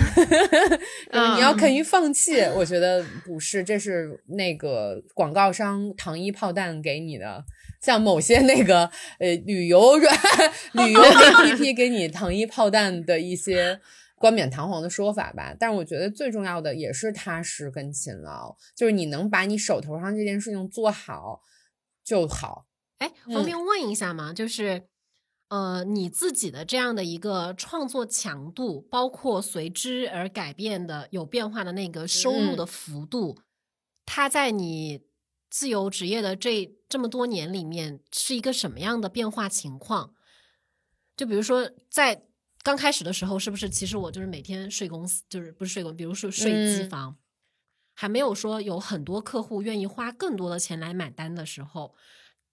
[1.12, 2.40] 嗯你要肯于放弃。
[2.54, 7.44] 我觉得不是，这是那个广告商糖衣炮弹给你的，
[7.80, 8.84] 像某些那个
[9.18, 10.14] 呃旅游软
[10.86, 13.80] 旅游 APP 给你糖衣炮弹的一些
[14.16, 15.54] 冠冕堂皇的说法吧。
[15.58, 21.40] 但是我觉得最重要的也是踏实跟勤劳，就是你能把你手头上这件事情做好
[22.04, 22.66] 就好。
[22.98, 24.32] 哎，嗯方便问一下吗？
[24.34, 24.82] 就是，
[25.50, 33.36] 呃，你自己的这样的一个创作强度，包括随之而改变的有变化的那个收入嗯的幅度，
[34.06, 35.02] 它在你
[35.50, 40.14] 自由职业的这这么多年里面是一个什么样的变化情况？
[41.16, 42.26] 就比如说在
[42.62, 47.16] 刚开始的时候，是不是其实我就是每天睡公司，就是不是睡公，比如说睡机嗯房，
[47.92, 51.96] 还没有说有很多客户愿意花更多的钱来买单的时候，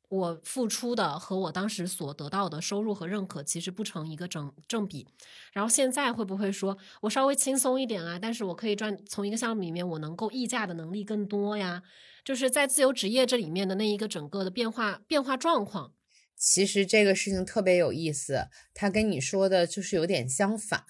[0.09, 5.07] 我付出的和我当时所得到的收入和认可其实不成一个正正比。
[5.51, 11.83] 然后现在会不会说我稍微轻松一点啊，但是我可以赚从一个项目里面我能够溢价的能力更多呀？
[12.23, 15.93] 就是在自由职业这里面的那一个整个的变化变化状况。
[16.35, 20.83] 其实这个事情特别有意思，他跟你说的就是有点相反，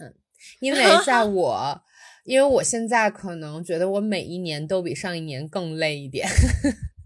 [0.60, 1.82] 因为在 我，
[2.26, 6.28] 因为我现在可能觉得我每一年都比上一年更累一点。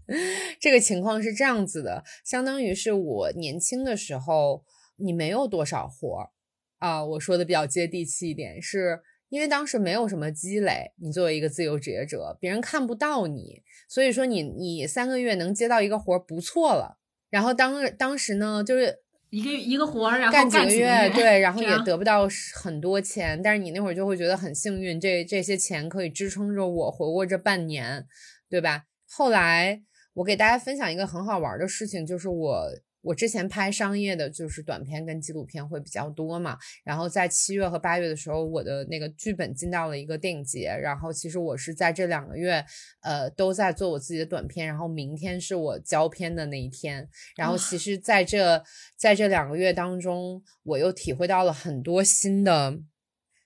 [0.60, 4.64] 这个情况是这样子的，相当于是我年轻的时候，
[4.96, 6.30] 你没有多少活儿
[6.78, 7.04] 啊。
[7.04, 16.98] 我说的比较接地气一点，是因为当时没有什么积累，你作为一个自由职业者，别人看不到你，所以说你你三个月能接到一个活儿不错了。
[17.30, 18.98] 然后当当时呢，就是
[19.30, 28.06] 一个一个活儿，然后干几个几月，对，然后也得不到很多钱，但是你那会儿就会觉得很幸运，这这些钱可以支撑着我活过这半年，
[28.50, 28.84] 对吧？
[29.08, 29.82] 后来
[30.14, 32.68] 我给大家分享一个很好玩的事情，就是我
[33.00, 36.56] 我之前拍商业的，就是短片跟纪录片会比较多嘛。
[36.84, 42.64] 然后在七月和八月的时候，我的那个剧本进到了一个电影节，然后其实我是在这两个月，
[43.02, 47.08] 呃，都在做我自己的短片，然后明天是我交片的那一天。
[47.36, 48.62] 然后其实在这
[48.96, 52.78] 在这两个月当中，我又体会到了很多新的。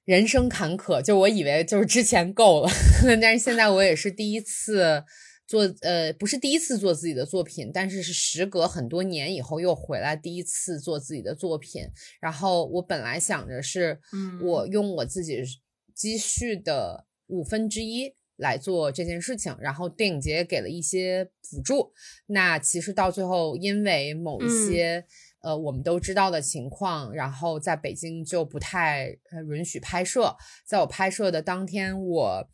[0.05, 2.71] 人生坎坷，就我以为就是之前够了，
[3.21, 5.03] 但是现在我也是第一次
[5.47, 11.83] 做呃不是第一次做自己的作品，但是是时隔很多年以后又回来第一次做自己的作品。
[12.21, 14.01] 然后我本来想着是，
[14.43, 15.41] 我用我自己
[15.95, 21.93] 积蓄的五分之一来做这件事情，然后电影节给了一些补助。
[22.27, 25.07] 那其实到最后，因为某一些
[25.43, 29.17] 呃我们都知道的情况，然后在北京就不太
[29.49, 30.37] 允许拍摄。
[30.67, 32.49] 在我拍摄的当天，我。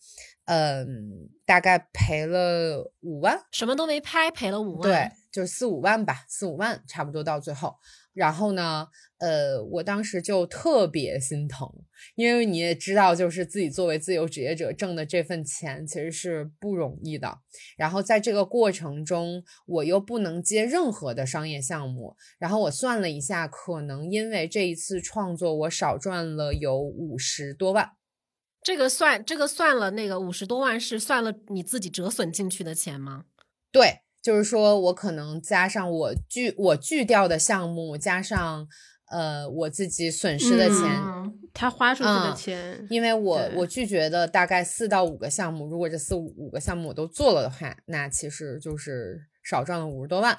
[0.47, 7.77] 嗯，大概赔了五万，什么都没拍，赔了五万，对，就是四五万吧，四五万差不多到最后。
[8.13, 8.87] 然后呢，
[9.19, 11.67] 呃，我当时就特别心疼，
[12.15, 17.39] 因为你也知道，就是自己作为自由职业者挣的这份钱其实是不容易的。
[17.79, 22.15] 然后在这个过程中，我又不能接任何的商业项目。
[22.39, 27.93] 然后我算了一下，可能因为这一次创作，我少赚了有五十多万。
[28.63, 33.25] 这个算这个算了，那个五十多万是算了你自己折损进去的钱吗？
[33.71, 38.69] 对，就是说我可能加上我拒我拒掉的项目，加上
[39.11, 41.03] 呃我自己损失的钱，
[41.53, 49.32] 他花出去的钱，因为我我拒绝的大概四到五个项目，如果这四五五个项目我都做了的话，那其实就是。
[49.45, 50.39] 少赚了五十多万，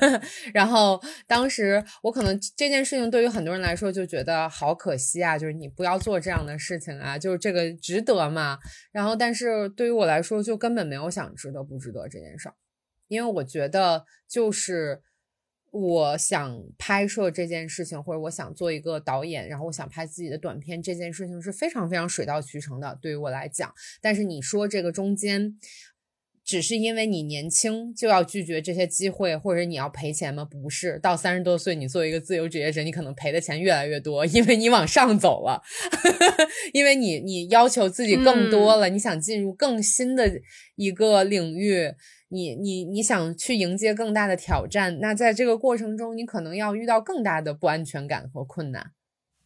[0.52, 8.58] 然后当时我可能这件事情对于很多人来说就觉得好可惜啊，就是你不要做这样的事情啊，就是这个值得吗？
[8.92, 12.54] 然后但是对于我来说就根本没有想值得不值得这件事儿，
[13.08, 15.00] 因为我觉得就是
[15.70, 23.72] 我想拍摄这件事情，或者我想做一个导演，然后我想拍自己的短片这件事情是非常非常水到渠成的，对于我来讲。
[24.02, 25.56] 但是你说这个中间。
[26.52, 30.44] 只是因为你年轻就要拒绝这些机会，或者你要赔钱吗？
[30.44, 35.62] 不是，到三十多岁，你作为一个自由职业者，你可能赔的钱越来越多，因为你往上走了，
[36.74, 40.30] 因为你你要求自己更多了，你想进入更新的
[40.76, 41.90] 一个领域，
[42.28, 48.90] 你你你想去迎接更大的挑战，那在这个过程中，你可能要遇到更大的不安全感和困难。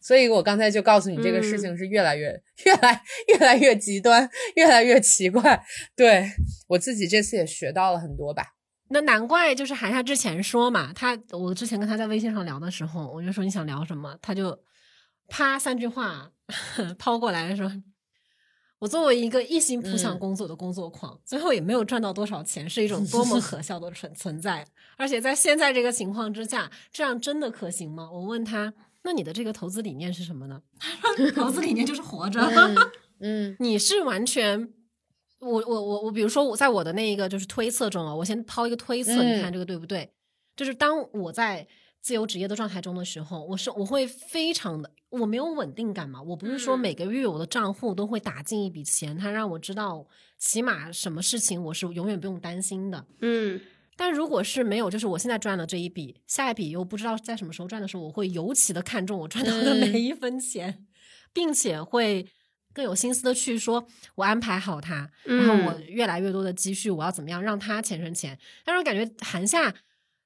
[0.07, 2.27] 所以我刚才就告诉你，这个事情是越来越、
[2.63, 5.61] 越来、越来越极端，越来越奇怪。
[5.97, 6.31] 对
[6.69, 8.53] 我自己这次也学到了很多吧。
[8.89, 14.57] 那难怪，就是韩夏之前说嘛，他我之前跟他在微信上聊的时候，我就说你想聊什么，他就
[15.27, 16.31] 啪三句话
[16.97, 17.69] 抛过来说，
[18.79, 24.65] 我作为一个一心扑向工作的工作狂，最后也没有赚到多少钱，是一种多么可笑的存存在。
[24.95, 28.09] 而且在现在这个情况之下，这样真的可行吗？
[28.09, 28.73] 我问他。
[29.07, 30.61] 那你的这个投资理念是什么呢？
[31.33, 32.41] 投资理念就是活着。
[33.21, 34.69] 嗯，你是完全，
[35.39, 40.11] 我我我我，比如说我在我的那一个就是推测中啊，我先抛一个推测，你看这个对不对？
[40.57, 41.65] 就是当我在
[42.01, 46.21] 自由职业的状态中的时候，我是我会非常的，我没有稳定感嘛。
[46.21, 50.05] 我不是说每个月我的账户都会打进一笔钱，它让我知道
[50.37, 53.05] 起码什么事情我是永远不用担心的。
[53.21, 53.61] 嗯。
[53.99, 60.85] 但如果是没有，就是我现在赚了这一笔，下一笔又不知道在什么时候赚的时候，我会尤其的看重我赚到的每一分钱，
[61.33, 62.27] 并且会
[62.73, 68.37] 更有心思的去说，我安排好它，然后我越来越多的积蓄，我要怎么样让它钱生钱。
[68.63, 69.73] 但是我感觉韩夏，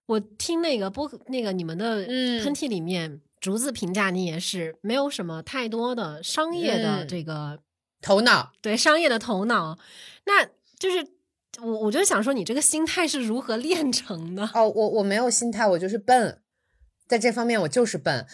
[0.06, 7.58] 我听那个播那个你们的喷嚏里面，竹子评价你也是没有什么太多的商业的这个
[8.02, 9.80] 头脑，对商业的头脑，
[10.26, 10.46] 那
[10.78, 11.08] 就是。
[11.60, 14.50] 我我就想说，你这个心态是如何练成的？
[14.54, 16.40] 哦，我我没有心态，我就是笨，
[17.08, 18.26] 在这方面我就是笨。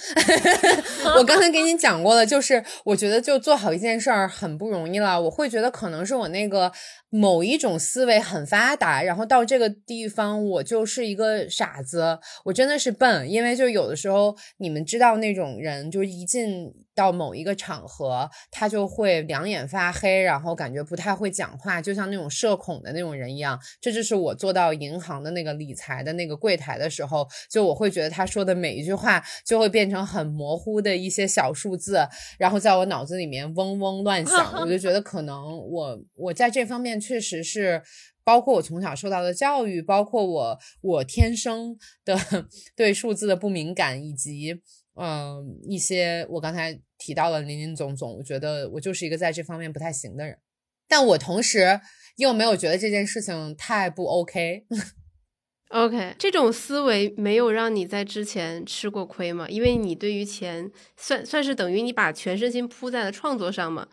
[1.18, 5.20] 我刚才给你讲过了，就是我觉得就做好一件事儿很不容易了。
[5.22, 6.72] 我会觉得可能是我那个
[7.10, 13.30] 某一种思维很发达，然后到这个地方我就是一个傻子，我真的是笨。
[13.30, 16.72] 因为就有的时候你们知道那种人，就一进。
[16.98, 23.60] 到某一个场合，他就会两眼发黑，然后感觉不太会讲话，就像那种社恐的那种人一样。
[23.80, 32.00] 这就是我做到银行的那个理财的那个柜台的时候，就我会觉得他说的每一句话就会变成很模糊的一些小数字，
[32.40, 34.54] 然后在我脑子里面嗡嗡乱响。
[34.60, 37.84] 我就觉得可能我我在这方面确实是，
[38.24, 42.18] 包括我从小受到的教育，包括我我天生的
[42.76, 44.64] 对数字的不敏感，以及。
[45.00, 50.40] 嗯，一些我刚才提到了林林总总，我觉得我就是一个在这方面不太行的人，
[50.88, 51.80] 但我同时
[52.18, 54.66] 又没有觉得这件事情太不 OK。
[55.70, 59.48] OK，这种思维没有让你在之前吃过亏吗？
[59.50, 63.88] 因为你对于钱算算是等于你把全身心扑在了创作上嘛。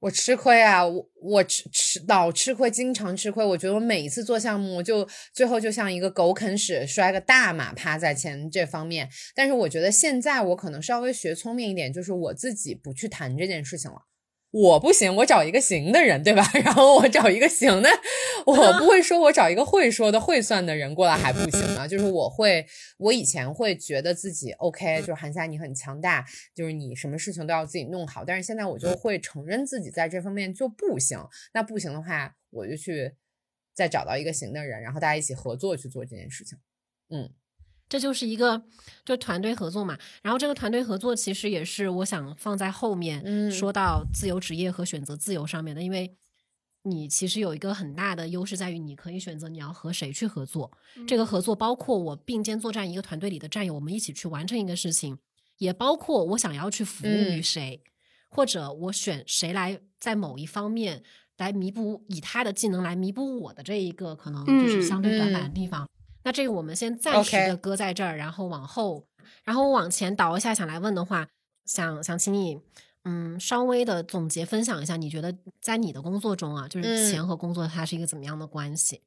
[0.00, 3.44] 我吃亏啊，我我吃吃老吃亏，经常吃亏。
[3.44, 9.08] 我觉得我每一次做项目，就最后就像一个狗啃屎，摔个大马趴在钱这方面。
[9.34, 14.07] 但是我觉得现在我可能稍微学聪明一点，就是我自己不去谈这件事情了。
[14.50, 16.42] 我不行，我找一个行的人，对吧？
[16.64, 17.90] 然后我找一个行的，
[18.46, 21.86] 我不会说我找一个会说的、会算的人过来还不行啊。
[21.86, 26.24] 就是我会，我以前会觉得自己 OK，就是韩夏你很强大，
[26.54, 28.24] 就是你什么事情都要自己弄好。
[28.24, 31.18] 但是现在我就会承认自己在这方面就不行。
[31.52, 33.12] 那不行的话，我就去
[33.74, 36.58] 再找到一个行的人，然后大家一起合作去做这件事情。
[37.10, 37.30] 嗯。
[37.88, 38.62] 这就是一个
[39.04, 46.14] 就团队合作嘛，然后这个团队合作其实也是我想放在后面说到自由职业和选择自由上面的，因为
[46.82, 50.70] 你其实有一个很大的优势在于你可以选择你要和谁去合作，
[51.06, 55.18] 这个合作包括我并肩作战一个团队里的战友，我们一起去完成一个事情，
[55.58, 57.82] 也包括我想要去服务于谁，
[58.28, 61.02] 或者我选谁来在某一方面
[61.36, 65.88] 来弥补以他的技能来弥补我的这一个可能就是相对短板的地方。
[66.24, 69.06] 那这个我们先暂时的搁在这儿，然后往后，
[69.44, 71.28] 然后往前倒一下，想来问的话，
[71.64, 72.60] 想想请你，
[73.04, 79.02] 嗯，稍微的总结分享一下，你觉得在你的工作中啊，就是钱和工作它是一个怎么样的关系？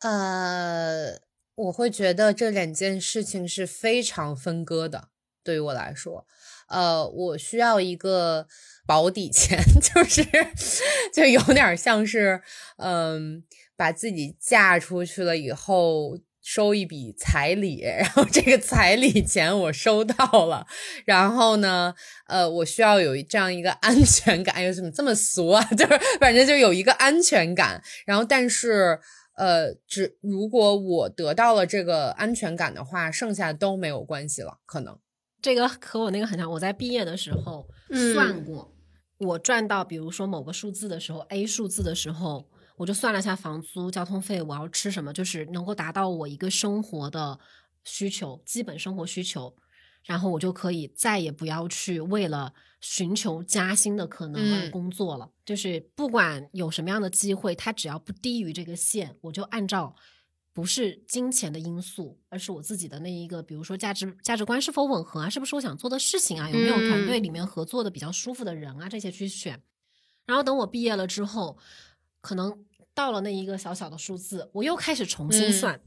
[0.00, 1.18] 呃，
[1.54, 5.08] 我会觉得这两件事情是非常分割的，
[5.42, 6.26] 对于我来说，
[6.68, 8.46] 呃，我需要一个
[8.86, 10.22] 保底钱， 就是
[11.14, 12.42] 就有点像是，
[12.76, 13.42] 嗯，
[13.76, 16.18] 把自己嫁出去了以后。
[16.50, 20.66] 收一笔彩礼， 然后这个彩礼钱我收到了，
[21.04, 21.94] 然后呢，
[22.26, 24.54] 呃，我需要有这样一个安全感。
[24.54, 25.62] 哎呦，怎么这么俗啊？
[25.76, 27.82] 就是反正就有一个安全感。
[28.06, 28.98] 然后，但是，
[29.34, 34.58] 呃，只如果我得到了这个安全感的话，剩下都没有关系了。
[34.64, 34.98] 可能
[35.42, 36.50] 这个和我那个很像。
[36.50, 37.68] 我在毕业的时候
[38.14, 38.74] 算过，
[39.18, 42.46] 我赚到比如说某个数字的时候，A 数字的时候。
[42.78, 47.38] 我就算了下房租、交通费，我要吃什么，就是能够达到我一个生活的
[47.84, 49.54] 需求，基本生活需求，
[50.04, 55.28] 然后我就可以再也不要去为了寻求加薪的可能而工作了。
[55.44, 59.96] 就是不管有什么样的机会，它只要不低于这个线，我就按照
[60.52, 69.60] 不是金钱的因素，而是我自己的那一个，比如说价值价值观是否吻合啊，是不是我想做的事情啊，有没有团队里面合作的比较舒服的人啊，这些去选。
[70.26, 71.58] 然后等我毕业了之后，
[72.20, 72.64] 可能。
[72.98, 75.80] 到了那一个小小的数字，我又开始重新算，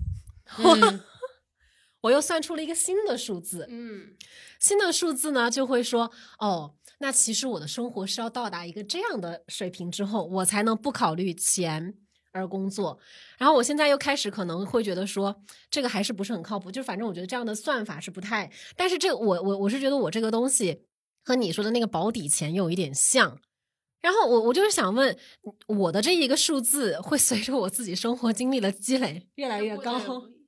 [2.00, 3.68] 我又算出了一个新的数字。
[3.70, 4.16] 嗯，
[4.62, 6.10] 新的数字呢，就会说，
[6.40, 11.96] 哦，那其实我的生活是要到达一个这样的水平之后，我才能不考虑钱
[12.32, 12.98] 而工作。
[13.38, 16.72] 然后我现在又开始可能会觉得说，这个还是不是很靠谱。
[16.72, 20.86] 就反正我觉得这样的算法是不太，但是这我我我是觉得我这个东西
[21.26, 23.42] 和你说的那个保底钱有一点像。
[24.02, 25.16] 然后我我就是想问，
[25.68, 30.00] 我的这一个数字会随着我自己生活经历的积累越来越高，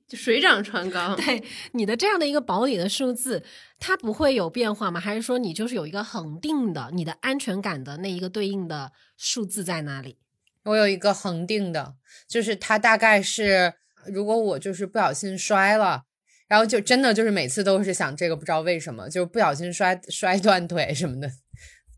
[0.08, 1.14] 就水涨船高。
[1.14, 1.42] 对
[1.72, 3.44] 你的这样的一个保底的数字，
[3.78, 4.98] 它不会有变化吗？
[4.98, 10.18] 还是说你就是有一个恒定的，你的安全感的那一个对应的数字在哪里？
[10.64, 11.94] 我有一个恒定的，
[12.26, 13.74] 就是它大概是，
[14.06, 16.02] 如果我就是不小心摔了，
[16.48, 21.30] 然后就真的就是每次都是想这个，不知道为什么，就是不小心摔摔断腿什么的。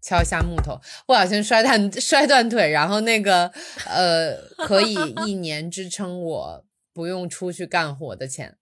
[0.07, 3.51] 敲一下木头，不小心摔断 摔断腿，然后那个
[3.89, 4.37] 呃，
[4.69, 4.95] 可以
[5.27, 8.57] 一年支撑我不用出去干活的钱。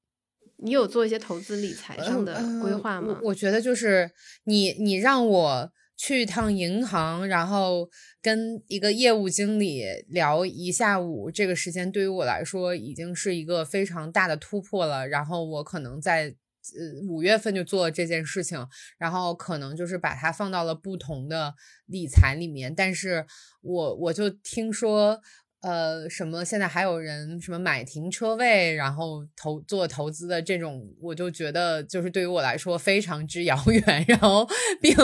[0.56, 3.20] 你有做一些投资理财上的规划吗？
[3.24, 4.10] 我觉得就是
[4.44, 7.90] 你，你让我去一趟银行，然后
[8.22, 15.06] 跟一个业务经理聊一下午，这个时间对于我来说已经是一个非常大的突破了。
[15.06, 16.36] 然后我可能在。
[16.76, 18.66] 呃，五月份就做了这件事情，
[18.98, 21.54] 然后可能就是把它放到了不同的
[21.86, 23.26] 理财里面，但是
[23.60, 25.20] 我我就听说。
[25.64, 26.44] 呃，什么？
[26.44, 34.04] 现在还有人什么买停车位，然后投做投资的这种，我就觉得就是对于我来说非常之遥 远。
[34.06, 34.46] 然后，
[34.78, 34.94] 并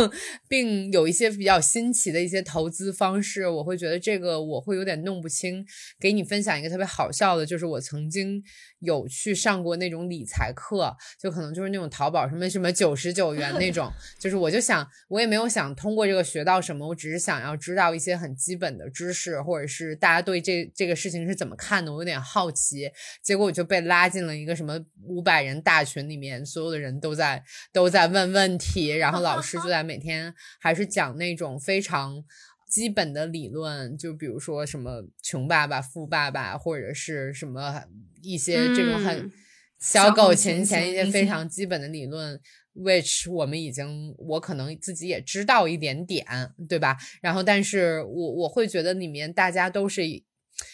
[0.46, 5.64] 并有一些比较新奇的一些投资方式，我会觉得这个我会有点弄不清。
[5.98, 8.44] 给你分享一个特别好笑的，就是我曾经
[8.80, 13.90] 有去上过那种理财课，就可能就是那种淘宝什么什么九十九元那种，
[14.20, 20.49] 就是我就想，我也没有想通过这个学到什么，我只是想要知道一些很基本的知识，或者是大家对这。
[20.50, 21.92] 这这个事情是怎么看的？
[21.92, 22.90] 我有点好奇，
[23.22, 27.42] 结果我就被拉进了一个什么五百人大群里面，所有的人都在
[27.72, 32.24] 都在问问题，然后老师就在每天还是讲那种非常
[32.68, 37.84] 基本的理论，就比如说什么穷爸爸、富爸爸，或者是什么
[38.22, 39.30] 一些这种很
[39.78, 42.40] 小狗钱钱一些非常基本的理论。
[42.72, 46.24] which 我们已经，我可能自己也知道一点点，
[46.68, 46.96] 对吧？
[47.20, 50.02] 然后，但是我我会觉得里面大家都是。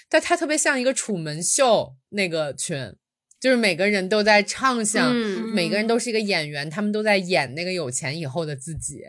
[0.08, 2.94] 但他特别像一个楚门秀那个群，
[3.40, 9.02] 就是每个人都在畅想，每个人都是一个演员，他们都在演那个有钱以后的自己。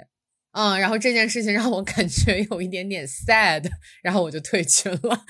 [0.53, 3.63] 嗯，然后这件事情让我感觉有一点点 sad，
[4.01, 5.25] 然后我就退群了。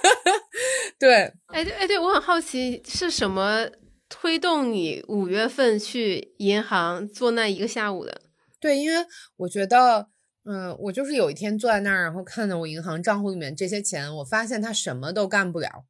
[0.98, 3.66] 对，哎对哎对，我很好奇是什么
[4.10, 8.20] 推动你五月份去银行做那一个下午的？
[8.60, 9.06] 对，因为
[9.38, 10.08] 我觉得，
[10.44, 15.84] 嗯，我就是有一天坐在那儿，然后看到我银行账户里面这些钱，我发现他什么都干不了。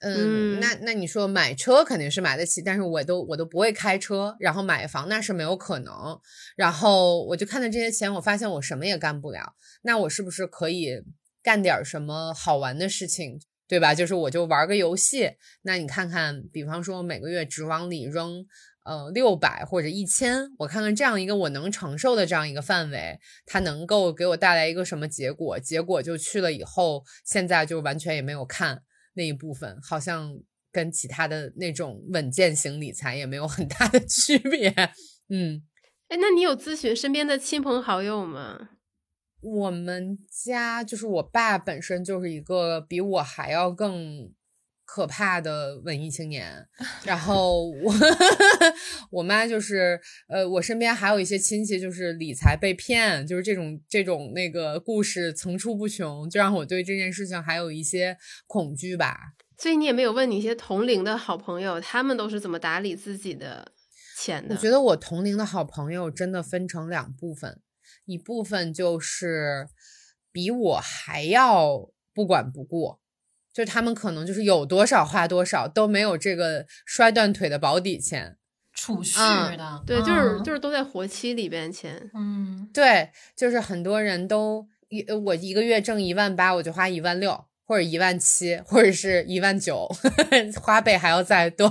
[0.00, 6.20] 嗯，那那你说买车肯定是买得起，但是我都我都不会开车，然后买房那是没有可能。
[6.56, 9.54] 然后我就看到这些钱，我发现我什么也干不了。
[9.82, 11.02] 那我是不是可以
[11.42, 13.94] 干点什么好玩的事情，对吧？
[13.94, 15.30] 就是我就玩个游戏。
[15.62, 18.44] 那你看看，比方说每个月只往里扔
[18.84, 25.58] 呃六百或者一千，我看看这样一个我能承受的这样一个范围，它能够给我带来一个什么结果？
[25.58, 28.82] 结果就去了以后，现在就完全也没有看。
[29.14, 30.38] 那一部分好像
[30.70, 34.70] 跟其他的那种稳健型理财也没有很大的 区别，
[35.28, 35.62] 嗯，
[36.08, 38.70] 哎，那你有咨询身边的亲朋好友吗？
[39.40, 44.32] 我们家就是我爸本身就是一个比我还要更。
[44.94, 46.64] 可怕的文艺青年，
[47.02, 47.92] 然后我
[49.10, 58.16] 我妈就是呃，我身边还有一些亲戚就是理财被骗，就是这种这种那个故事层出不穷，就让我对这件事情还有一些
[58.46, 59.16] 恐惧吧。
[59.58, 63.72] 所以你也没有问你一些同龄的好朋友，他们都是怎么打理自己的
[64.16, 64.54] 钱的？
[64.54, 67.60] 我觉得我同龄的好朋友真的分成两部分，
[68.04, 69.66] 一部分就是
[70.30, 73.00] 比我还要不管不顾。
[73.54, 78.36] 就是他们可能就是有多少花多少，都没有这个摔断腿的保底钱，
[78.74, 79.16] 储蓄
[79.56, 87.44] 的，对，就是就是都在活期里边钱，嗯，对，就是很多人都一我一个月挣一万八，我就花一万六。
[87.66, 89.88] 或者一万七，或者是一万九，
[90.60, 91.66] 花呗还要再多，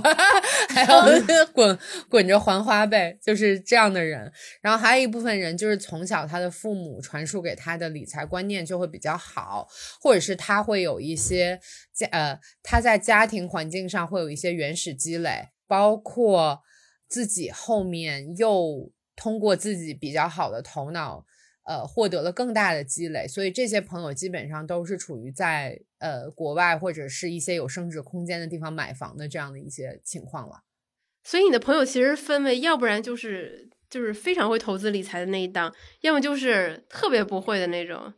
[0.74, 4.30] 还要滚滚着还花呗，就是这样的人。
[4.60, 9.66] 然后还有一部分人，就是从小他的父母传输给他的理财观念就会比较好，
[10.00, 11.60] 或者是他会有一些
[11.92, 16.60] 家呃他在家庭环境上会有一些原始积累，包括
[17.08, 21.24] 自己后面又通过自己比较好的头脑。
[21.64, 30.62] 呃，获得了更大的积累，所以这些朋友基本上都是处于在呃国外或者是一些有升值空间的地方买房的这样的一些情况了。
[31.22, 38.12] 所以你的朋友其实分为，要不然就是就是非常会投资理财的那一档，要么就是特别不会的那种。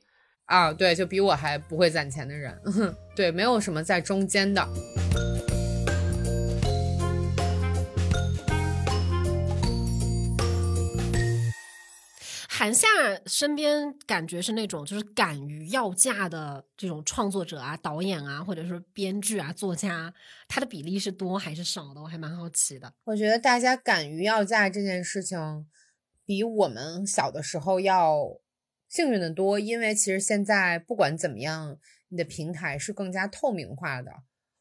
[0.47, 2.57] 啊，对，就比我还不会攒钱的人，
[3.15, 4.67] 对，没有什么在中间的。
[12.67, 12.89] 韩夏
[13.27, 20.13] 身边感觉是那种就是敢于要价的这种创作者啊、导演啊，或者是编剧啊、作家，
[20.49, 22.03] 他的比例是多还是少的？
[22.03, 22.93] 我还蛮好奇的。
[23.05, 25.39] 我觉得大家敢于要价这件事情，
[26.25, 28.41] 比我们小的时候要
[28.89, 34.11] 幸运的多，因为其实现在不管怎么样，你的平台是更加透明化的，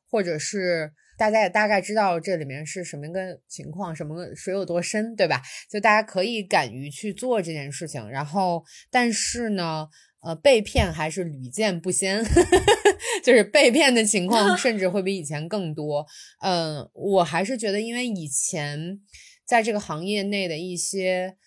[0.08, 0.94] 或者是。
[1.18, 5.42] 大家也大概知道这里面是什么个情况，什么水有多深，对吧？
[5.70, 9.88] 就大家可以敢于去做这件事情，然后，但是呢，
[10.22, 12.24] 呃，被骗还是屡见不鲜，
[13.24, 16.06] 就是被骗的情况 甚至会比以前更多。
[16.42, 19.00] 嗯，我还是觉得，因为以前
[19.46, 21.38] 在这个行业内的一些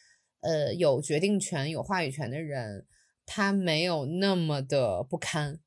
[0.40, 2.86] 呃有决定权、有话语权的人，
[3.26, 5.58] 他没有那么的不堪。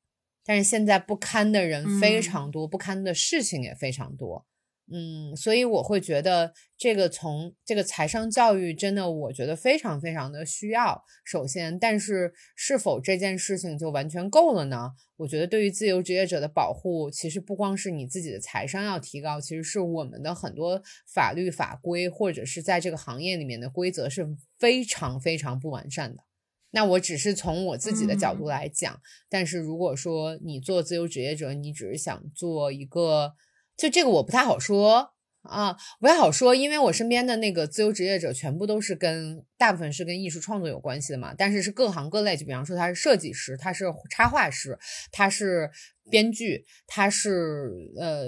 [0.44, 4.46] 但是现在不堪的人非常多，不堪的事情也非常多，
[4.90, 11.04] 嗯，所以我会觉得这个从这个财商教育真的，我觉得非常非常的需要。
[11.24, 14.90] 首先，但是是否这件事情就完全够了呢？
[15.18, 24.28] 我觉得对于自由职业者的保护，其实不光是你自己的财商要提高，其实是我们的很多法律法规或者是在这个行业里面的规则是
[24.58, 26.24] 非常非常不完善的。
[26.72, 33.34] 那我只是从我自己的角度来讲，但是如果说你做自由职业者，你只是想做一个，
[33.76, 35.11] 就这个我不太好说
[35.42, 44.78] 啊，不太好说，因为我身边的那个自由职业者全部都是跟大部分是跟艺术创作有关系的嘛，但是是各行各类，就比方说他是设计师，他是插画师，
[45.10, 45.70] 他是
[46.10, 48.26] 编剧，他是呃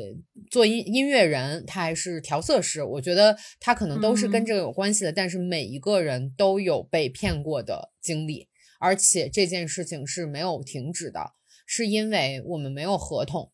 [0.50, 7.92] 做音音乐人，他还是调色师，我觉得他可能都是跟这个有关系的，但是每一个人都有被骗过的。
[8.04, 8.48] 经历，
[8.80, 11.32] 而且这件事情是没有停止的，
[11.64, 13.50] 是因为我们没有合同。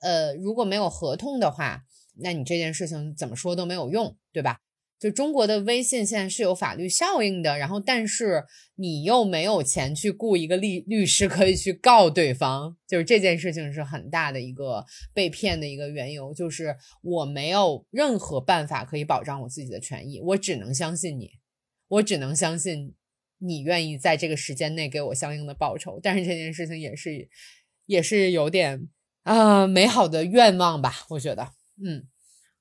[0.00, 1.84] 呃，如果没有合同的话，
[2.18, 4.58] 那你这件事情怎么说都没有用，对吧？
[4.98, 8.44] 就中国的微信现在是有法律效应的，然后但是
[8.76, 21.30] 你又没有钱去雇一个律律师可以去告对方，就是这件事情是很大的一个被骗的一个缘由，就是我没有任何办法可以保障我自己的权益，我只能相信你，
[21.88, 22.94] 我只能相信。
[23.38, 26.00] 你愿意在这个时间内给我相应的报酬。
[26.02, 27.28] 但是这件事情也是
[27.84, 28.88] 也是有点
[29.24, 31.50] 啊、美好的愿望吧，我觉得，
[31.82, 32.08] 嗯。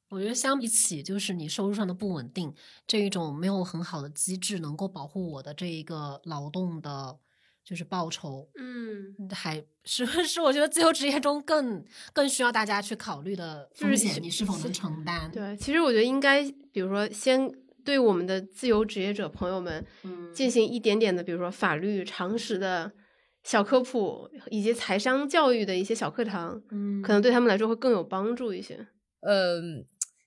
[0.09, 2.53] 我觉得相比起就是你收入上的不稳定，
[2.86, 7.18] 这一种没有很好的机制能够保护我的这一个劳动的，
[7.63, 17.51] 就是报酬，嗯，还是是我觉得自由职业中更更需要大家去考虑的就是风险，你是否能承担？，对，其实我觉得应该，比如说先
[17.84, 22.91] 对我们的自由职业者朋友们嗯，进行一点点的，比如说法律常识的
[23.43, 28.88] 小科普，以及财商教育的一些小课堂，嗯，可能对他们来说会更有帮助一些。
[29.26, 29.59] 呃，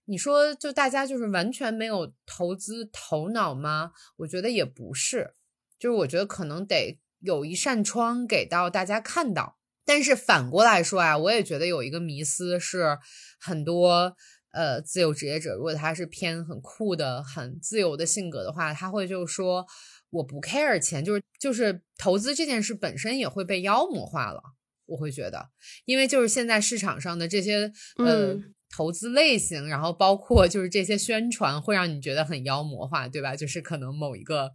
[0.07, 3.93] 你说就大家就是完全没有投资头脑吗？
[4.17, 5.35] 我觉得也不是，
[5.79, 9.59] 就是我觉得可能得有一扇窗给到大家看到。
[9.85, 12.99] 但是反过来说啊，我也觉得有一个迷思是
[13.41, 14.17] 很多
[14.53, 19.65] 呃自由职业者，如果他是偏很酷的、很自由的性格的话，他会就说
[20.11, 24.43] 我不 care 钱，就是就是投资这件事本身也会被妖魔化了。
[24.87, 25.51] 我会觉得，
[25.85, 33.35] 因为就是现在市场上的这些呃、嗯投资类型，然后包括就是这些宣传，会让你觉得很妖魔化，对吧？
[33.35, 34.51] 就是可能某一个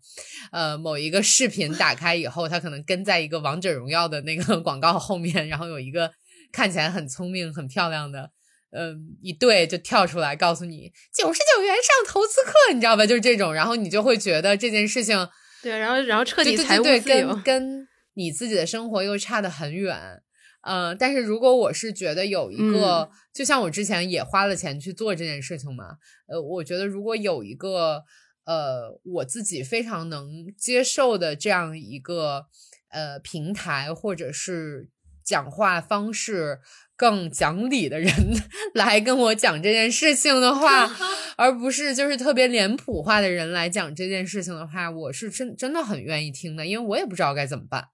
[0.52, 6.12] 呃某一个视频打开以后，它可能跟在一个王者荣耀的那个 广告后面，然后有一个
[6.52, 8.32] 看起来很聪明、很漂亮的。
[8.72, 13.06] 嗯，一对就跳出来告诉你九十九元上投资课，你知道吧？
[13.06, 15.28] 就是这种，然后你就会觉得这件事情
[15.62, 17.42] 对，然后然后彻底对对跟。
[17.44, 20.22] 跟你自己的生活又差得很远。
[20.64, 25.98] 呃，但是如果我是觉得有一个，嗯就像我之前也花了钱去做这件事情嘛，
[26.28, 28.04] 呃，我觉得如果有一个
[28.46, 32.46] 呃我自己非常能接受的这样一个
[32.90, 34.90] 呃平台，或者是
[35.24, 36.60] 讲话方式
[36.96, 38.12] 更讲理的人
[38.74, 40.90] 来跟我讲这件事情的话，
[41.36, 47.88] 而不是就是特别脸谱化的人来讲这件事情的话，我是真真的很愿意听的，因为我也不知道该怎么办。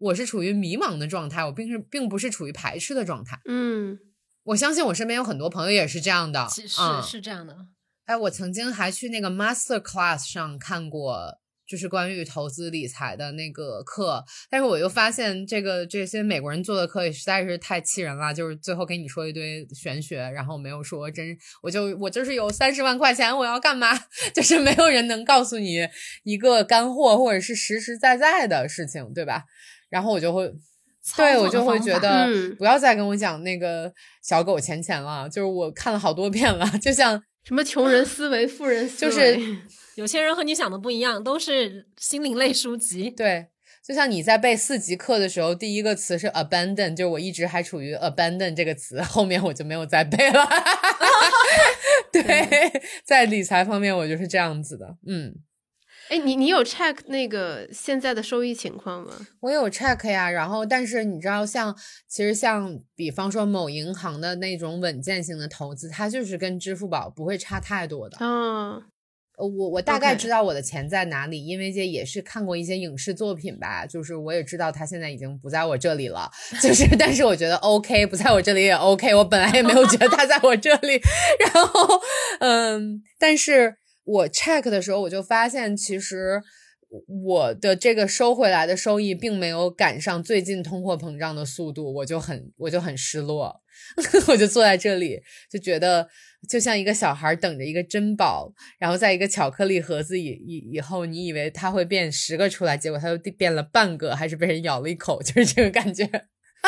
[0.00, 3.38] 我是处于迷茫的状态，我并是并不是处于排斥的状态。
[3.44, 3.98] 嗯，
[4.44, 7.54] 我相信我身边有很多朋友也是这样的，其实嗯是这样的。
[8.06, 11.38] 哎，我曾经还去那个 master class 上看过，
[11.68, 23.96] 就是关于投资理财的那个课，但是我又发现这个这些美国人做的课也实在是太气人了，就是最后给你说一堆玄学，然后没有说真，我就我就是有三十万块钱，我要干嘛？
[24.34, 25.86] 就是没有人能告诉你
[26.24, 29.44] 一个干货或者是实实在在的事情，对吧？
[29.90, 30.50] 然后我就会。
[31.16, 33.90] 对，我就会觉得嗯不要再跟我讲那个
[34.22, 39.56] 小狗钱钱了，就是我看了好多遍了，就像 什么穷人思维、富人 思就维，是
[39.96, 43.08] 有些人和你想的不一样，都是心灵类书籍。
[43.08, 43.46] 对，
[43.82, 50.46] 就像你在背四级课的时候，第一个词是 abandon，就是我一直还处于 abandon 这个词，后面我就没有再背了。
[52.12, 52.70] 对，
[53.06, 55.36] 在理财方面我就是这样子的，嗯。
[56.10, 59.12] 哎，你你有 check 那个现在的收益情况吗？
[59.38, 61.72] 我有 check 呀，然后但是你知道像，
[62.08, 68.18] 其实像比方说某银行的那种稳健型的投资，它就是跟支付宝不会差太多的。
[68.18, 68.72] 啊，
[69.38, 76.28] 呃，我我大概知道我的钱在哪里，因为这也是看过一些影视作品吧，就是我也知道它现在已经不在我这里了，
[76.60, 81.00] 就是但是我觉得 OK，不在我这里也 OK，我本来也没有觉得它在我这里，
[81.54, 82.00] 然后
[82.40, 83.76] 嗯，但是
[84.10, 86.42] 我 check 的时候我就发现，其实
[87.24, 93.60] 我的这个收回来的收益并没有赶上最近通货膨胀的速度，我就很我就很失落，
[94.28, 96.08] 我就坐在这里就觉得。
[96.48, 106.02] 就像一个小孩等着一个珍宝，然后在一个巧克力盒子以以以后，你以为它会变十个出来，结果它就变了半个，还是被人咬了一口，就是这个感觉。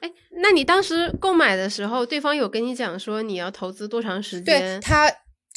[0.00, 4.82] 哎，那你当时购买的时候，对方有跟你讲说你要投资多长时间对间？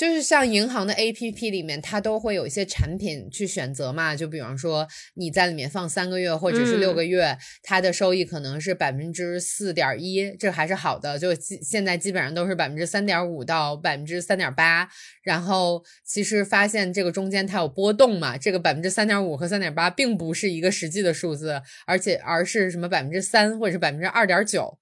[0.02, 4.16] 它就是像银行的 A P P 里面，它都会有一些产品去选择嘛。
[4.16, 11.20] 就比方说你在里面放三个月或者是六嗯个月，它的收益可能是百分之四点一，这还是好的。
[11.20, 14.89] 就基现在基本上都是百分之三点五到百分之三点八。
[15.22, 24.81] 然后其实发现这个中间它有波动嘛，这个百分之三点五和三点八并不是一个实际的数字，而且而是什么百分之三或者是百分之二点九。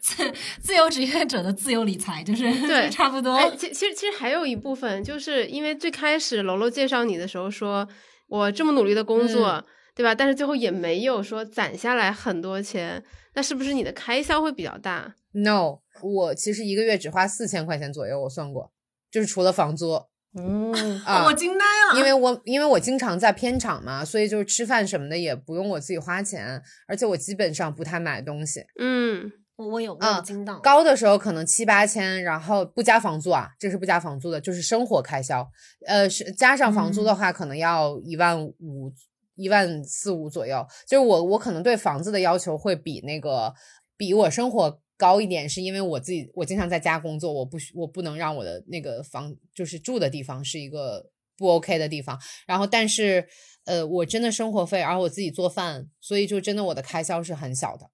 [0.00, 3.34] 自自由职业者的自由理财就是对 差不多。
[3.34, 7.86] 哎，其其实其实还有一部分，就是因为最开始楼楼介绍你的时候说，
[8.28, 9.64] 我这么努力的工作，嗯
[9.96, 10.14] 对吧？
[10.14, 13.02] 但是最后也没有说攒下来很多钱，
[13.34, 18.70] 那是不是你的开销会比较大？No，我其实一个月只花四千块钱左右，我算过，
[19.10, 19.98] 就是除了房租
[20.38, 21.24] 嗯，啊。
[21.24, 28.60] 我惊呆了，因为我因为我经常在片场嘛，所以就是吃饭什么的也不用我自己花钱，而且我基本上不太买东西。
[28.78, 35.50] 嗯，我我有我有惊到，高的时候可能七八千，然后不加房租啊，这是不加房租的，就是生活开销。
[35.86, 38.92] 呃，是加上房租的话，可能要一万五、
[39.34, 40.66] 一万四五左右。
[40.86, 43.54] 就是我我可能对房子的要求会比那个
[43.96, 52.20] 比我生活高一点，是因为我自己我经常在家工作，我不我不能让我的那个房就是住的地方是一个不 OK 的地方。
[52.46, 53.26] 然后但是
[53.64, 57.90] 呃，我真的生活费，然后我自己做饭，所以就真的我的开销是很小的。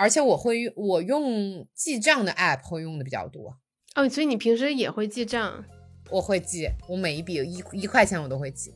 [0.00, 3.58] 而且我会我用记账的 app 会用的比较多
[3.94, 5.62] 哦，所以你平时也会记账？
[6.08, 8.72] 我会记，我每一笔一一块钱我都会记。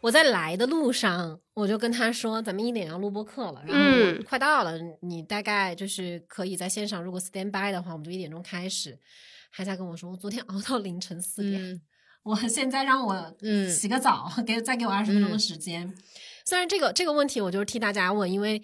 [0.00, 8.96] 我在来的路上，我就跟他说，咱们一点要录播课了，然后快到了，你大概就是可以在线上，如果 stand by 的话，我们就一点钟开始。
[9.56, 11.80] 还在跟我说，我昨天熬到凌晨四点，
[12.22, 15.94] 我现在让我嗯洗个澡，给再给我二十分钟的时间。
[16.44, 18.62] 虽然这个这个问题，我就是替大家问，因为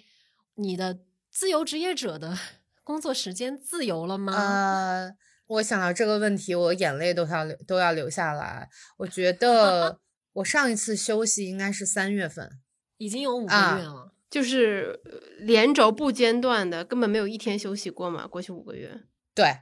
[0.53, 0.99] 你的
[1.31, 2.37] 自由职业者的
[2.85, 4.35] 工作时间自由了吗？
[4.37, 5.15] 呃，
[5.47, 8.69] 我想到这个问题，我眼泪都要流都要流下来。
[8.97, 9.99] 我觉得
[10.33, 12.51] 我上一次休息应该是三月份，
[12.97, 15.01] 已经有五个月了，就是
[15.39, 18.27] 连轴不间断的，根本没有一天休息过嘛。
[18.27, 19.01] 过去五个月，
[19.33, 19.57] 对。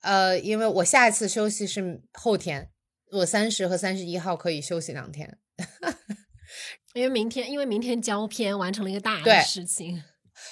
[0.00, 2.70] 呃，因为我下一次休息是后天，
[3.12, 5.38] 我三十和三十一号可以休息两天，
[6.94, 10.02] 因为明天因为明天交片完成了一个大的事情，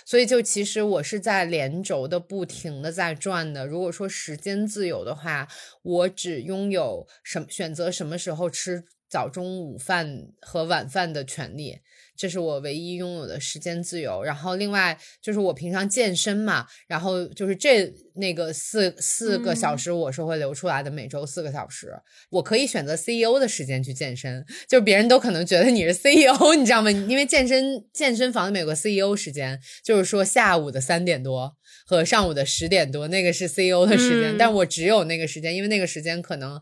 [0.04, 3.66] 所以就其实我是在连轴的不停的在转的。
[3.66, 5.48] 如果说时间自由的话，
[5.82, 11.80] 我只拥有什选择什么时候吃早中午饭和晚饭的权利。
[12.18, 21.94] 这是我唯一拥有的时间自由，然后另外就是我平常健身嘛，然后就是这那个四四个小时我是会留出来的，每周四个小时，
[22.30, 26.90] 我可以选择 CEO 的时间去健身，就别人都可能觉得你是 CEO，你知道吗？
[26.90, 31.56] 因为健身健身房里面有个 CEO 时间，就是说下午的三点多
[31.86, 36.60] 和上午的十点多，那个是 CEO 的时间，但我只有那个时间，因为那个时间可能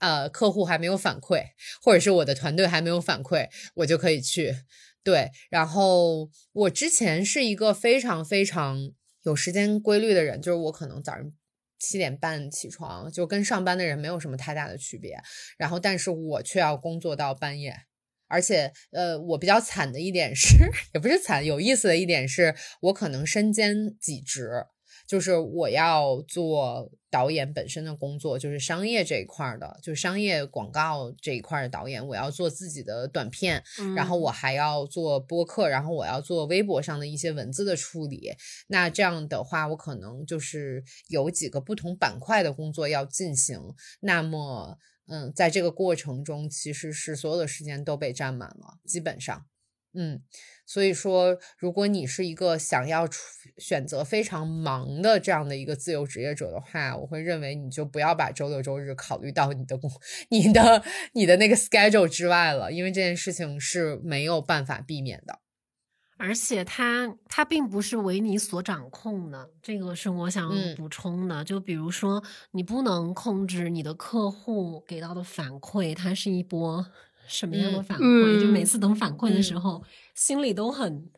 [0.00, 1.42] 呃客户还没有反馈，
[1.82, 4.54] 或者是我的团队还没有反馈，我就可以去。
[5.02, 8.90] 对，然后我之前是一个非常非常
[9.22, 11.32] 有时间规律的人，就是我可能早上
[11.78, 15.16] 七点半起床，就跟上班的人没有什么太大的区别。
[15.56, 17.76] 然后，但是我却要工作到半夜，
[18.28, 20.56] 而且，呃，我比较惨的一点是，
[20.94, 24.66] 也不是惨，有意思的一点是我可能身兼几职。
[25.06, 32.04] 就是我要做导演本身的工作，就是商业这一块的，就是商业广告这一块的导演。
[32.04, 33.62] 我要做自己的短片，
[33.94, 38.32] 然后我还要做播客，然后我要做微博上的一些文字的处理。
[38.66, 43.60] 那这样的话，我可能就是有几个不同板块的工作要进行。
[44.00, 44.76] 那么，
[45.08, 49.46] 嗯，在这个过程中，其实是所有的时间都被占满了，基本上。
[49.98, 50.20] 嗯，
[50.66, 53.08] 所以说，如果你是一个想要
[53.56, 59.90] 选择非常忙的这样的一个自由职业者的话，我会认为你就不要把周六周日考虑到你的工、
[60.28, 60.84] 你的、
[61.14, 65.40] 你的那个 schedule 之外了，因为这件事情是没有办法避免的。
[66.16, 71.44] 而且它它并不是为你所掌控的，这个是我想补充的。
[71.44, 76.86] 就比如说，你不能控制你的客户给到的反馈，它是一波。
[77.28, 78.40] 什么样的反馈？
[78.40, 79.82] 就每次等反馈的时候，
[80.14, 81.10] 心里都很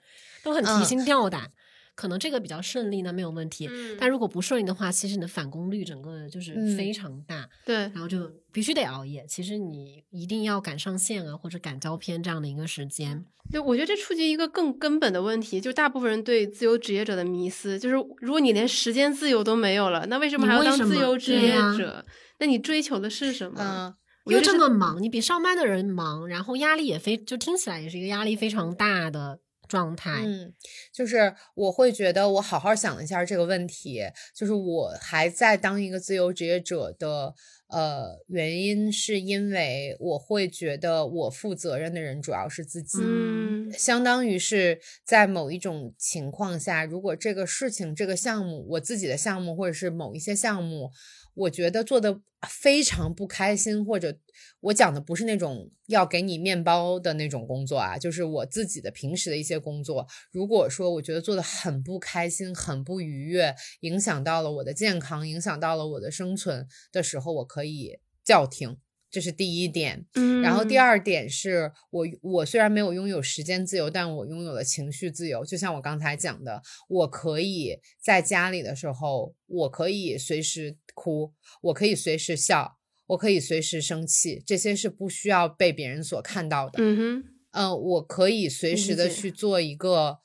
[0.43, 1.53] 都很提心吊胆。
[1.99, 3.69] 可能这个比较顺利，那没有问题。
[3.99, 7.49] 但如果不顺利的话，其实你的返工率整个就是非常大。
[7.67, 9.27] 对，然后就必须得熬夜。
[9.29, 13.25] 其实你一定要赶上线啊，或者赶胶片这样的一个时间。
[13.51, 22.05] 对，我觉得这触及一个更根本的问题，就大部分人对自由职业者的迷思，就是如果你连时间自由都没有了，那为什么还要当自由职业者？
[22.39, 23.97] 那你追求的是什么？
[24.27, 30.23] 又这么忙，你比上班的人忙，然后压力也非就听起来也是一个压力非常大的状态。
[30.25, 30.55] 嗯，
[30.93, 34.03] 就是我会觉得我好好想了一下这个问题，
[34.35, 37.35] 就是我还在当一个自由职业者的
[37.69, 50.91] 呃原因，是因为我会觉得我负责任的人主要是自己，嗯，相当于是在某一种情况下，如果这个事情、这个项目，我自己的项目或者是某一些项目。
[51.39, 54.19] 我觉得做的非常不开心，或者
[54.61, 60.07] 我讲的不是那种要给你面包的那种工作啊，就是我自己的平时的一些工作。
[60.31, 68.77] 如果说我觉得做的很不开心、很不愉悦，影响到了我的健康，影响到了我的生存的时候，我可以叫停。
[69.11, 75.47] 这是第一点，嗯，然后第二点是我我虽然没有拥有时间自由，但我拥有了情绪自由。
[75.47, 76.61] 就像我刚才讲的，
[76.91, 81.33] 我可以在家里的时候，我可以随时哭，
[81.63, 86.79] 我可以随时笑，我可以随时生气，这些是不需要被别人所看到的。
[86.83, 90.19] 嗯哼，嗯，我可以随时的去做一个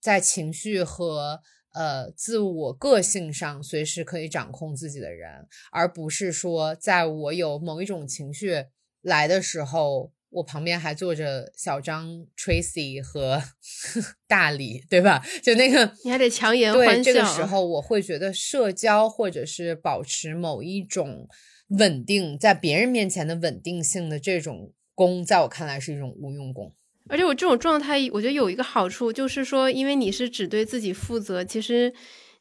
[0.00, 1.40] 在情绪和
[1.74, 8.66] 呃自我个性上随时可以掌控自己的人，而不是说在我有某一种情绪
[9.00, 13.42] 来的时候，我旁边还坐着小张、Tracy 和
[14.26, 15.22] 大李，对吧？
[15.42, 21.28] 就那个你还得强颜对，欢这个时候我会觉得社交或者是保持某一种
[21.78, 26.74] 稳定，在别人面前的稳定性的这种功，在我看来是一种无用功。
[27.08, 31.92] 而且我这种状态，我觉得有一个好处，就是说，因为你是只对自己负责，其实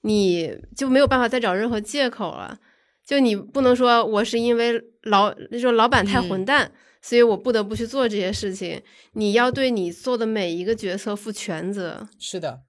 [0.02, 2.60] 你就没有办法再找任何借口了。
[3.04, 6.72] 就你不能说我是因为老那种老板太嗯混蛋，
[7.02, 8.82] 所以我不得不去做这些事情。
[9.14, 12.08] 你要对你做的每一个决策负全责。
[12.20, 12.62] 是的，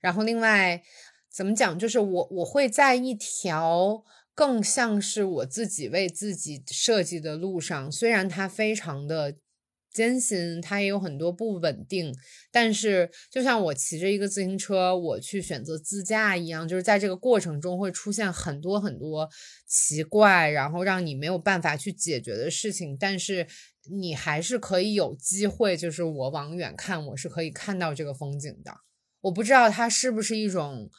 [0.00, 0.82] 然后另外
[1.32, 4.02] 怎么讲，就是我我会在一条
[4.34, 9.36] 更像是我自己为自己设计的路上，虽然它非常的
[9.96, 12.14] 艰辛，它也有很多不稳定，
[12.52, 19.26] 但是就像我骑着一个自行车，我去选择自驾一样，就是在这个过程中会出现很多很多
[19.66, 23.46] 奇怪，然后让你没有办法去解决的事情，但是
[23.90, 28.72] 你还是可以有机会，就是我往远看，我是可以看到这个风景的。
[29.22, 30.90] 我不知道它是不是一种，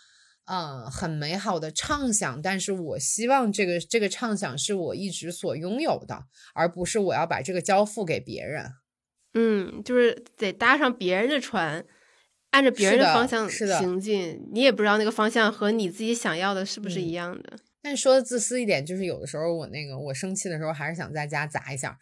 [0.46, 6.24] 嗯，很美好的畅想，但是我希望这个这个畅想是我一直所拥有的，
[6.56, 8.72] 而不是我要把这个交付给别人。
[9.40, 11.86] 嗯，就是得搭上别人的船，
[12.50, 14.50] 按照别人的方向行进。
[14.52, 17.60] 你也不知道那个方向和你自己想要的是不是嗯一样的。
[17.84, 21.96] 但说的自私一点，就是有的时候我那个我生气的时候，还是想在家砸一下。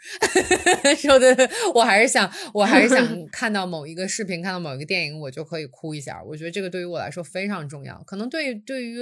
[0.97, 1.35] 说的
[1.73, 6.23] 我还是想，我还是想 看到某一个视频，看到某一个电影，我就可以哭一下。
[6.23, 8.97] 我觉得这个对于我来说非常重要，可能对对于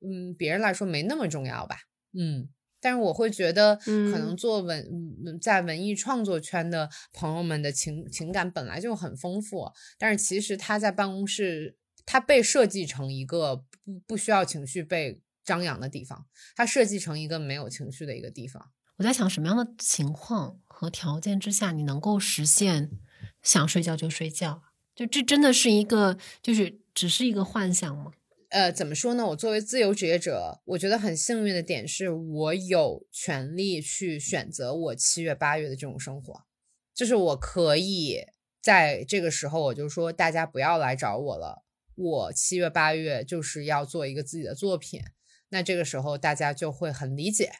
[0.00, 1.76] 嗯别人来说没那么重要吧。
[2.18, 2.48] 嗯，
[2.86, 4.80] 但是我会觉得，可能嗯做文
[5.26, 9.68] 嗯在文艺创作圈的朋友们的情情感本来就很丰富，
[9.98, 18.70] 但是其实他在办公室，他被设计成一个不不需要情绪被张扬的地方，他设计成一个没有情绪的一个地方。
[18.98, 22.92] 我在想什么样的情况和条件之下，你能够实现
[23.42, 24.62] 想睡觉就睡觉？
[24.94, 28.12] 就这真的是一个，就是只是一个幻想吗？
[28.50, 29.26] 呃，怎么说呢？
[29.26, 36.42] 我作为自由职业者，我觉得很幸运的点是我有权利去选择我七月八月的这种生活，
[36.94, 38.24] 就是我可以
[38.62, 41.64] 在这个时候，我就说大家不要来找我了，
[41.96, 45.02] 我七月八月就是要做一个自己的作品，
[45.48, 47.50] 那这个时候大家就会很理解，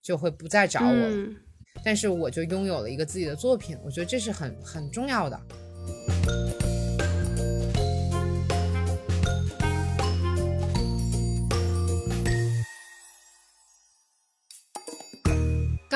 [0.00, 1.08] 就会不再找我了。
[1.08, 1.36] 嗯
[1.84, 6.67] 但是我就拥有了一个自己的作品，我觉得这是很很重要的。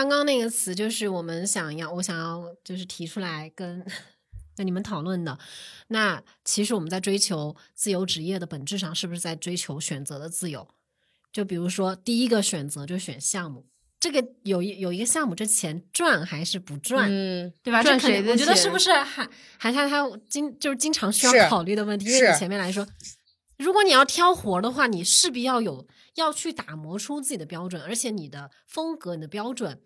[0.03, 3.87] 刚刚那个词就是我们想要，我想要就是提出来跟
[4.57, 5.39] 那你们讨论的。
[5.89, 10.67] 那其实我们在追求自由职业的本质上，是不是在追求选择的自由？
[11.33, 13.65] 就比如说第一个选择就选项目，
[14.01, 17.09] 这个有一有一个项目，这钱赚还是不赚？
[17.09, 17.81] 嗯，对吧？
[17.81, 22.07] 赚谁的钱我觉得是不是还还像他经就是经常需要考虑的问题？
[22.07, 22.85] 因为你前面来说，
[23.57, 25.87] 如果你要挑活的话，你势必要有
[26.17, 29.81] 要去打磨出自己的标准，而且你的风格、你的标准。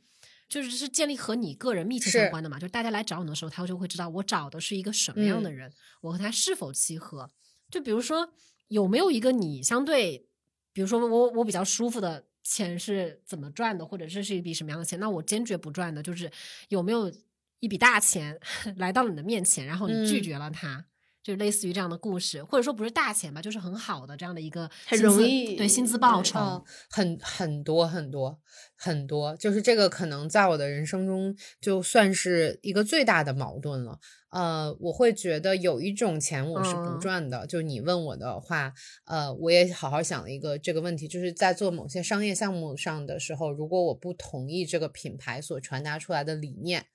[0.49, 5.73] 就是是建立和你个人密切相关的嘛，就大家来找你的时候，他就会知道我找的是一个什么样的嗯人，
[6.03, 7.31] 我和他是否契合。
[7.71, 8.33] 就比如说，
[8.69, 10.27] 有没有一个你相对，
[10.73, 15.01] 比如说我我比较舒服的钱是怎么赚的，或者这是一笔什么样的钱？
[15.01, 16.31] 那我坚决不赚的，就是
[16.69, 17.13] 有没有
[17.59, 18.39] 一笔大钱
[18.77, 20.87] 来到了你的面前，然后你拒嗯绝了它，
[21.27, 26.39] 就类似于这样的故事，或者说不是大钱吧，就是很好的这样的一个很容易对薪资报酬。
[26.39, 28.39] 嗯，很很多很多
[28.77, 33.99] 很多，就是这个可能在我的人生中就算是一个最大的矛盾了。
[34.31, 38.73] 呃，我会觉得有一种钱我是不嗯赚的，就你问我的话，
[39.07, 46.87] 呃，我也好好想了一个这个问题，就是在做某些商业项目上的时候，如果我不同意这个品牌所传达出来的理念。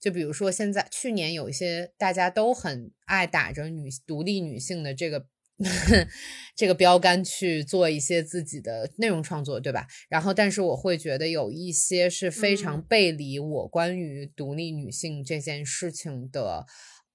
[0.00, 5.26] 就比如说，现在去年有一些大家都很爱打着女独立女性的这个
[6.56, 9.86] 这个标杆去做一些自己的内容创作，对吧？
[10.08, 16.64] 然后，但是我会觉得有一些是非常嗯背离我关于独立女性这件事情的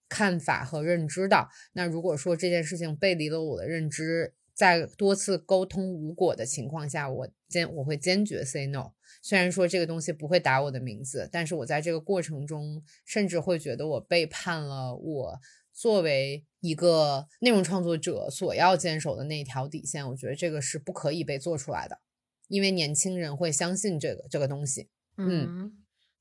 [0.08, 1.50] 看法和认知的。
[1.74, 8.92] 那如果说这件事情背离了我的认知，在多次沟通无果的情况下，我坚我会坚决 say no。
[9.22, 15.39] 虽然说这个东西不会打我的名字，但是我在这个过程中，甚至会觉得我背叛了我
[15.74, 20.08] 作为一个内容创作者所要坚守的那一条底线。
[20.10, 21.99] 我觉得这个是不可以被做出来的，
[22.47, 24.89] 因为年轻人会相信这个这个东西。
[25.18, 25.72] 嗯，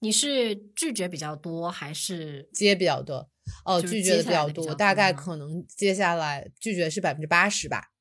[0.00, 3.30] 你是拒绝比较多还是接比较多？
[3.64, 7.93] 哦，拒绝的比较多，大概可能接下来拒绝是百分之八十吧。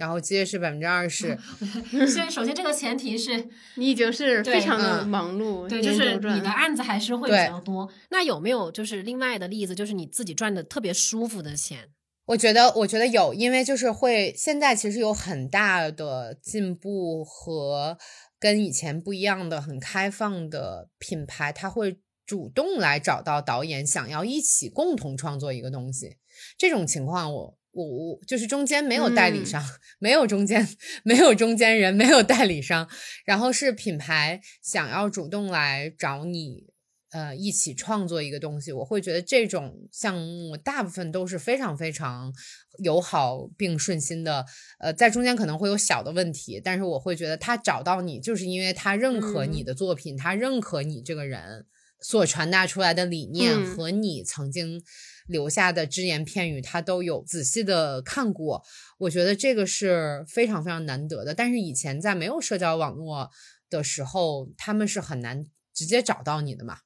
[0.00, 1.36] 然后接是百分之二十，
[2.08, 3.46] 先首先这个前提是
[3.76, 7.86] 你已经是非常的忙碌，对，就是你的案子还是会比较多。
[8.08, 11.90] 那有没有就是另外的例子，就是你自己赚的特别舒服的钱？
[12.24, 17.98] 我觉得，我觉得有，因为就是会现在其实有很大的进步和
[18.38, 26.16] 跟以前不一样的很开放的品牌，他会主动来找到导演，想要一起共同创作一个东西。
[26.56, 27.59] 这种情况我。
[27.72, 29.62] 我我就是中间没有代理商，
[30.00, 30.68] 没有中间，
[31.04, 32.88] 没有中间人，没有代理商，
[33.24, 36.66] 然后是品牌想要主动来找你，
[37.12, 38.72] 呃，一起创作一个东西。
[38.72, 42.32] 我会觉得这种项目大部分都是非常非常
[42.82, 44.44] 友好并顺心的，
[44.80, 51.66] 呃，在中间可能会有小的问题，但是我会觉得他找到你，就是因为他认可你的作品，他认可你这个人
[52.00, 54.82] 所传达出来的理念和你曾经。
[55.30, 58.64] 留下的只言片语，他都有仔细的看过，
[58.98, 61.32] 我觉得这个是非常非常难得的。
[61.32, 63.30] 但是以前在没有社交网络
[63.70, 66.78] 的时候，他们是很难直接找到你的嘛。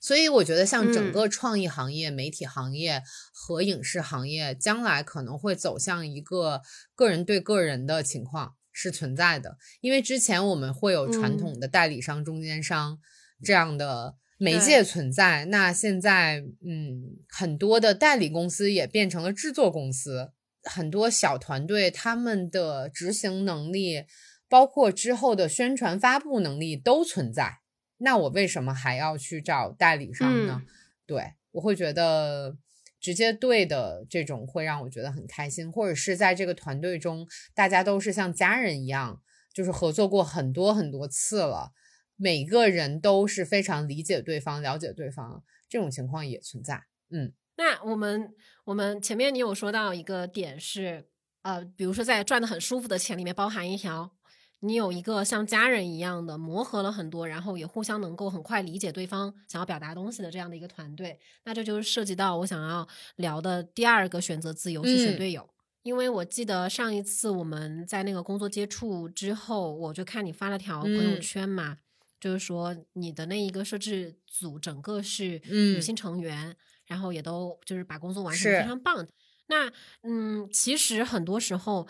[0.00, 6.62] 所以我觉得，像整个创意行业、媒体行业和影视行业，将来可能会走向一个
[6.96, 9.56] 个人对个人的情况是存在的。
[9.80, 12.98] 因为之前我们会有传统的代理商、中间商
[13.42, 14.16] 这样的。
[14.36, 20.32] 媒介存在，那现在，嗯，很多的代理公司也变成了制作公司，
[20.62, 24.04] 很多小团队他们的执行能力，
[24.48, 27.58] 包括之后的宣传发布能力都存在。
[27.98, 30.62] 那我为什么还要去找代理商呢？
[31.06, 32.56] 对我会觉得
[33.00, 39.22] 直接对的这种会让我觉得很开心，或者是在这个团队中，大家都是像家人一样，
[39.54, 41.70] 就是合作过很多很多次了。
[42.16, 46.84] 每个人都是非常理解对方、了解对方，这种情况也存在。
[47.10, 48.32] 嗯，那我们
[48.64, 51.08] 我们前面你有说到一个点是，
[51.42, 54.12] 呃，比如说在赚的很舒服的钱里面包含一条，
[54.60, 61.18] 你有一个像家人一样的磨合了很多，然后也互相能够很快理解对方想要表达东西的这样的一个团队。
[61.44, 65.50] 那这就是涉及到我想要聊的第二个选择自由是选队友，
[65.82, 71.78] 因为我记得上一次我们在那个工作接触之后，我就看你发了条朋友圈嘛。
[72.24, 76.56] 就是说，你的那一个摄制组整个是女性成员，
[76.86, 79.06] 然后也都就是把工作完成的非常棒。
[79.48, 79.70] 那
[80.00, 81.86] 嗯，其实很多时候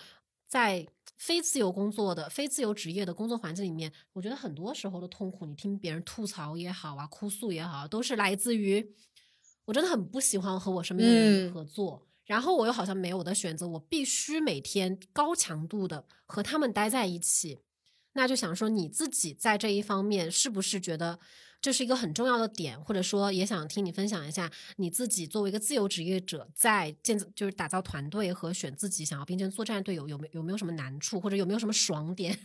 [0.48, 0.84] 在
[1.16, 8.92] 非自由工作的、非自由职业的工作环境里面，我觉得很多时候的痛苦，你听别人吐槽也好啊，哭诉也好，都是来自于
[9.66, 17.60] 我真的很不喜欢和我身边的人合作，然后我又好像没有我的选择，我必须每天高强度的和他们待在一起。
[18.14, 21.18] 那就想说你自己在这一方面是不是觉得
[21.60, 32.38] 这是一个很重要的点，或者说也想听你分享一下你自己作为一个自由职业者在建就是打造团队和选自己想要并肩作战队友有没有没有什么难处，或者有没有什么爽点？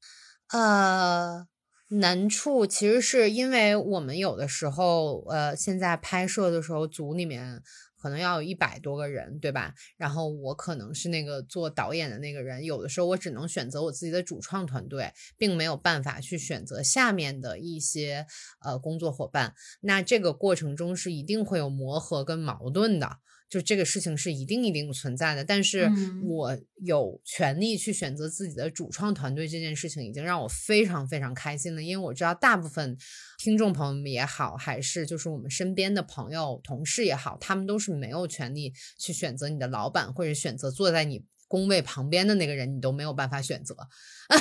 [0.52, 1.46] 呃，
[1.88, 7.62] 难处其实是因为我们有的时候呃现在拍摄的时候组里面。
[7.98, 9.74] 可能要有一百多个人，对吧？
[9.96, 18.26] 然后我可能是那个做导演的那个人，有的时候我只能选择我自己的主创团队，并没有办法去选择下面的一些
[18.64, 19.54] 呃工作伙伴。
[19.80, 23.18] 那这个过程中是一定会有磨合跟矛盾的。
[23.48, 25.88] 就这个事情是一定一定存在的，但是
[26.24, 31.80] 我有权利去选择自己的主创团队这件事情，已经让我非常非常开心了。
[31.80, 32.98] 因为我知道大部分
[33.38, 43.76] 听众朋友们也好，还是就是我们身边的朋友、同事也好，他们都是没有权利去选择你的老板，或者选择坐在你工位旁边的那个人，你都没有办法选择。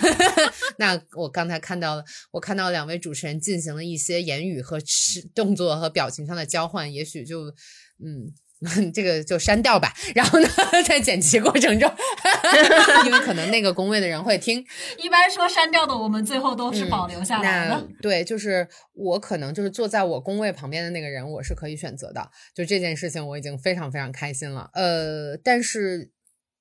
[0.80, 4.80] 那我刚才看到了，我看到两位主持人进行了一些言语和
[5.36, 7.54] 动作和表情上的交换，也许就
[8.04, 8.34] 嗯。
[8.94, 10.48] 这个就删掉吧，然后呢，
[10.88, 11.92] 在剪辑过程中，
[13.06, 14.66] 因为可能那个工位的人会听。
[14.98, 17.88] 一般说删掉的，我们最后都是保留下来的。
[18.02, 22.32] 对，就是我可能就是坐在我工位旁边的那个人，我是可以选择的。
[22.54, 24.70] 就这件事情，我已经非常非常开心了。
[24.74, 26.12] 呃，但是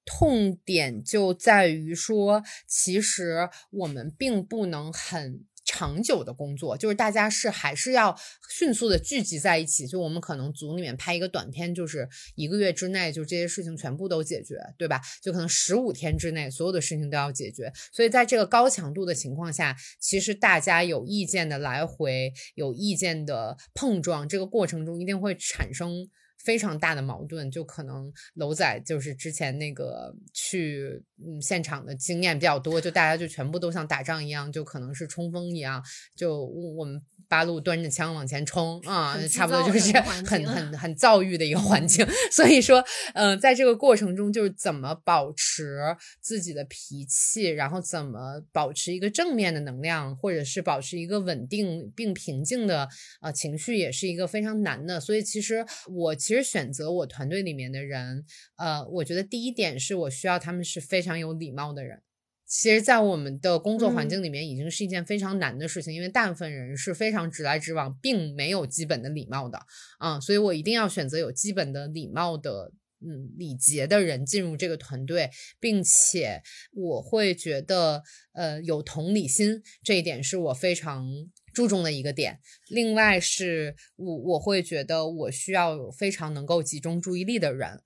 [0.04, 5.44] 痛点就在于说，其实我们并不能很。
[5.64, 8.14] 长久的工作就是大家是还是要
[8.50, 15.00] 迅速的聚集在一起，就我们可能组里面拍一个短片，就是一个月之内就这些事情全部都解决，对吧？
[15.22, 17.72] 就可能十五天之内所有的事情都要解决。
[17.92, 26.08] 所以在这个高强度的情况下，其实大家有意见的来回，有意见的碰撞，这个过程中一定会产生。
[26.44, 35.82] 非常大的矛盾，就可能楼仔就是之前那个去嗯现场的经验比较多，就大家就全部都像打仗一样，就可能是冲锋一样，
[36.14, 37.02] 就我们。
[37.26, 42.06] 八路端着枪往前冲啊，差不多就是很很很躁郁的一个环境。
[42.30, 52.86] 所以说，嗯，在这个过程中，就是怎么保持自己的脾气，然后怎么保持一个正面的能量，或者是保持一个稳定并平静的
[53.22, 55.00] 呃情绪，也是一个非常难的。
[55.00, 58.22] 所以，其实我其实选择我团队里面的人，
[58.56, 62.02] 呃，我觉得第一点是我需要他们是非常有礼貌的人。
[62.46, 69.58] 其实，在我们的工作环境里面，已经是一件非常难的事情，因为大部分人是非常直来直往，并没有基本的礼貌的
[69.98, 76.42] 啊，所以我一定要选择有基本的礼貌的，嗯，礼节的人进入这个团队，并且
[76.72, 78.02] 我会觉得，
[78.34, 81.08] 呃，有同理心，这一点是我非常
[81.54, 82.40] 注重的一个点。
[82.68, 87.80] 另外，是我我会觉得我需要有非常能够集中注意力的人，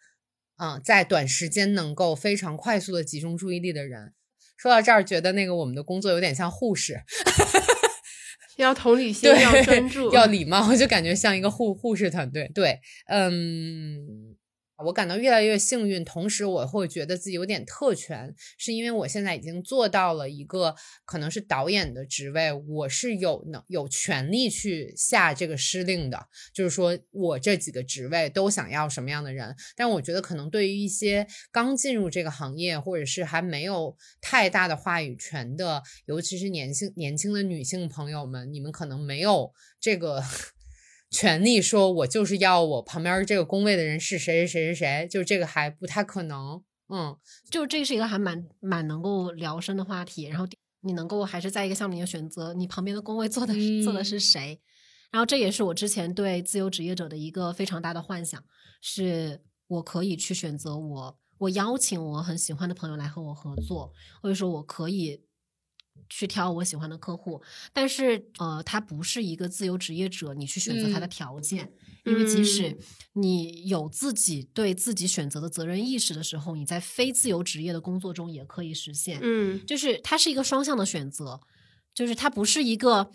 [0.58, 4.12] 啊，在短时间能够非常快速的集中注意力的人。
[4.56, 7.00] 说到这儿，觉得那个我们的工作有点像护士，
[8.56, 12.50] 要同理心，要专注，要礼貌，就感觉像一个护护士团队。
[12.54, 14.36] 对，嗯。
[14.84, 20.74] 我感到越来越幸运，同时我会觉得自己有点特权，是因为我现在已经做到了一个
[21.04, 29.56] 可能是导演的职位，我是有能有权利去下这个施令的，就是说我这几个职位都想要什么样的人。
[29.74, 40.22] 但我觉得可能对于一些刚进入这个行业，或者是还没有太大的话语权的，尤其是年轻年轻的女性朋友们，你们可能没有这个。
[41.10, 46.62] 权利说，我就是要我旁边这个工位的人是谁谁谁谁谁，就这个还不太可能。
[46.88, 47.16] 嗯，
[47.50, 50.24] 就这是一个还蛮蛮能够聊深的话题。
[50.24, 50.46] 然后
[50.80, 54.60] 你能够还是在一个项目里面选择你旁边的工位坐的坐的是谁，
[55.10, 58.42] 然后这也是我之前对自由职业者的一个非常大的幻想，
[58.80, 63.92] 是我可以去选择我我邀请我很喜欢的朋友来和我合作，
[64.22, 65.27] 或者说我可以。
[66.08, 67.40] 去挑我喜欢的客户，
[67.72, 71.72] 但是呃，他不是一个自由职业者，你去选择他的条件，
[72.04, 72.76] 因为即使
[73.12, 79.20] 你有自己对自己选择的责任意识的时候，你在非自由职业的工作中也可以实现。
[79.22, 81.40] 嗯，就是它是一个双向的选择，
[81.94, 83.10] 就是它不是一个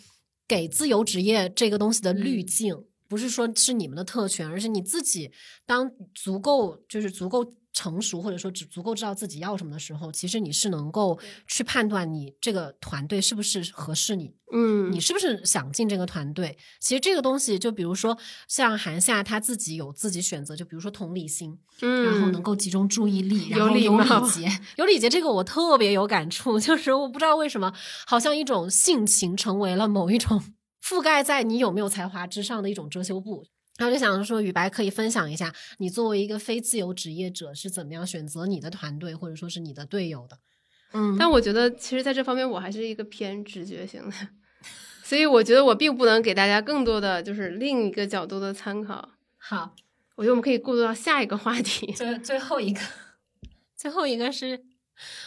[0.47, 5.31] 给自由职业这个东西的滤镜，不是说是你们的特权，而是你自己
[5.65, 7.53] 当足够就是足够。
[7.73, 16.57] 成熟或者说只足够知道自己要什么的时候，其实你是能够去判断你这个团队是不是合适你，嗯，你是不是想进这个团队？
[16.79, 18.17] 其实这个东西，就比如说
[18.47, 24.47] 像韩夏他自己有自己选择，就比如说同理心，嗯，然后能够集中注意力，然后有礼节，
[24.77, 27.73] 有礼节这个我特别有感触，就是我不知道为什么，
[28.05, 30.43] 好像一种性情成为了某一种
[30.83, 33.45] 覆盖在你有没有才华之上的一种遮羞布。
[33.83, 40.39] 然后就想说，雨白可以分享一下，你作为一个非自由职业者是怎么样选择你的团队或者说是你的队友的？
[40.93, 44.15] 嗯，但我觉得其实在这方面我还是一个偏直觉型的，
[45.03, 49.09] 所以我觉得我并不能给大家更多的就是另一个角度的参考。
[49.37, 49.75] 好，
[50.15, 52.79] 我觉得我们可以过渡到下一个话题，最最后一个，
[53.75, 54.63] 最后一个是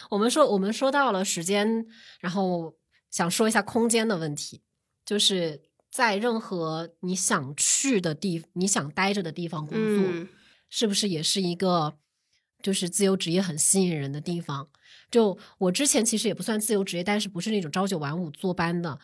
[0.09, 1.85] 我们说我们说到了时间，
[2.21, 2.73] 然后
[3.11, 4.63] 想说一下空间的问题，
[5.05, 5.66] 就是。
[5.89, 10.27] 在任何你想去的地，你想待着的地方工作，
[10.69, 11.97] 是不是也是一个
[12.61, 14.67] 就是自由职业很吸引人的地方？
[15.09, 18.99] 就我之前其实也不算自由职业，但是不是那种朝九晚五坐班的。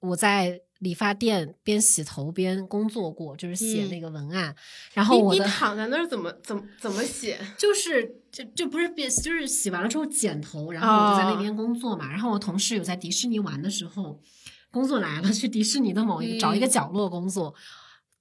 [0.00, 4.56] 我在理发店边洗头边工作过，就是写那个文案。
[4.94, 7.38] 然后我你躺在那儿怎么怎么怎么写？
[7.56, 12.10] 就是就就不是边就是洗完了之后剪头，然后我就在那边工作嘛。
[12.10, 14.20] 然后我同事有在迪士尼玩的时候。
[14.72, 17.54] 工作来了， 去迪士尼的某一个找一个角落工作。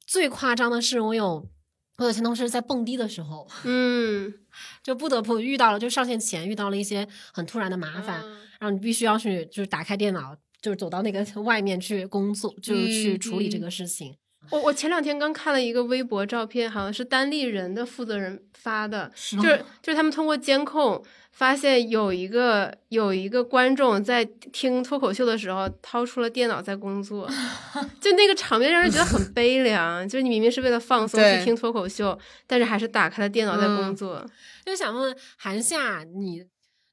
[0.05, 1.49] 最夸张的是，我有
[1.97, 4.31] 我有前同事在蹦迪的时候，嗯，
[4.83, 8.19] 就不得不遇到了，就上线前遇到了一些很突然的麻烦，
[8.59, 14.17] 然后你必须要去，就是打开电脑，就是走到那个外面去工作，就是去处理这个事情。
[14.49, 21.03] 我我前两天刚看了一个微博照片，好像是单立人的负责人发的，就是就是他们通过监控。
[21.33, 27.27] 发现有一个有一个观众在听脱口秀的时候掏出了电脑在工作，
[28.01, 30.07] 就那个场面让人觉得很悲凉。
[30.07, 34.23] 就是你明明是为了放松去听脱口秀，但是还是打开了电脑在工作。
[34.65, 36.43] 就想问韩夏，你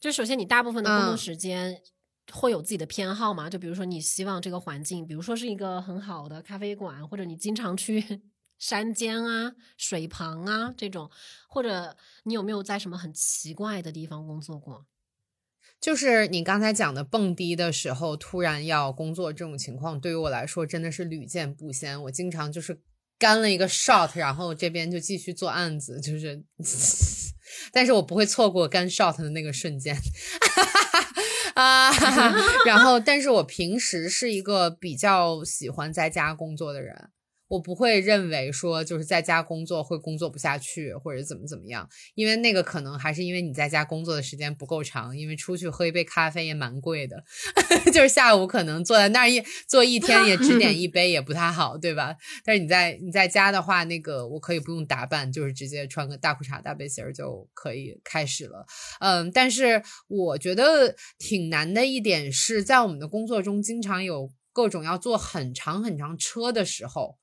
[0.01, 1.77] 就首先你大部分的工作时间
[2.33, 3.51] 会有自己的偏好吗？
[3.51, 8.23] 就比如说你希望这个环境，比如说是一个很好的咖啡馆，或者你经常去。
[8.59, 11.09] 山间啊，水旁啊，这种，
[11.49, 14.85] 或者你有没有在什么很奇怪的地方工作过？
[15.81, 22.03] 就是你刚才讲的蹦迪的时候突然要工作这种情况，对于我来说真的是屡见不鲜。
[22.03, 22.81] 我经常就是
[23.17, 26.43] 干了一个 shot，然后这边就继续做案子，就是，
[27.71, 29.97] 但是我不会错过干 shot 的那个瞬间，
[31.59, 31.91] 啊，
[32.65, 37.11] 然后，但是我平时是一个比较喜欢在家工作的人。
[37.49, 47.25] 我不会认为说就是在家工作会工作不下去或者怎么怎么样，因为那个可能还是因为你在家工作的时间不够长，因为出去喝一杯咖啡也蛮贵的，
[47.93, 52.15] 就是下午可能坐在那儿一坐一 天也只点一杯也不太好，对吧？
[52.45, 58.67] 但是你在你在家的话，那个我可以不用打扮，就是直接穿个大裤衩大背心儿就可以开始了。
[59.01, 67.17] 嗯，但是我觉得挺难的一点是在我们的工作中，经常有各种要坐很长很长车的时候。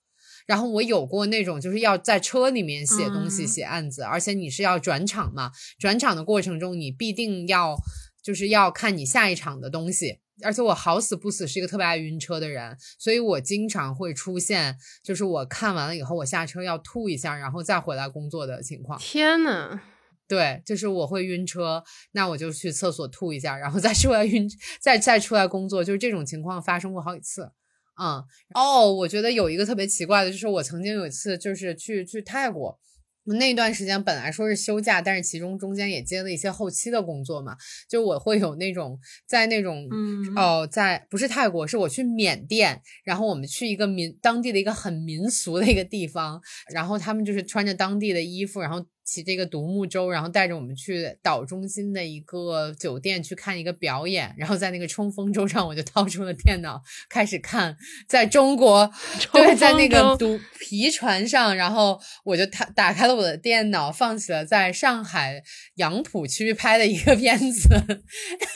[0.46, 7.76] 然后我有过那种，就是要在车里面写东西、写案子，而且你是要转场嘛，转场的过程中你必定要
[8.24, 19.00] 就是要看你下一场的东西，而且我好死不死是一个特别爱晕车的人，所以我经常会出现，就是我看完了以后我下车要吐一下，然后再回来工作的情况。
[19.00, 19.80] 天呐，
[20.28, 24.50] 对，就是我会晕车，那我就去厕所吐一下，然后再出来晕，
[24.80, 27.52] 再再出来工作，就是这种情况发生过好几次。
[28.02, 28.24] 嗯，
[28.54, 32.78] 哦，我觉得有一个特别奇怪的，就是我曾经有一次就是去去泰国，
[33.26, 37.56] 那段时间本来说是休假，但是其中中间也接了一些后期的工作嘛，
[37.90, 39.88] 就我会有那种在那种
[40.36, 46.42] 哦，在不是泰国，是我去缅甸，然后我们去一个民当地的一个很民俗的一个地方，
[46.74, 48.86] 然后他们就是穿着当地的衣服，然后。
[49.06, 57.78] 骑这个独木舟，然后带着我们去岛中心的一个酒店去看一个表演，然后在那个冲锋舟上，我就掏出了电脑开始看。
[58.08, 58.92] 在中国，
[59.32, 65.44] 对，在那个独皮船上，然后我就打打开了我的电脑，放起了在上海
[65.76, 67.70] 杨浦区拍的一个片子，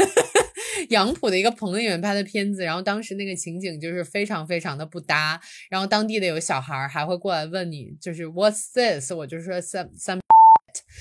[0.90, 2.64] 杨浦的一个朋友里面拍的片子。
[2.64, 5.40] 然后当时那个情景就是非常非常的不搭，
[5.70, 9.14] 然后当地的有小孩还会过来问你，就是 What's this？
[9.14, 10.20] 我就说 some some。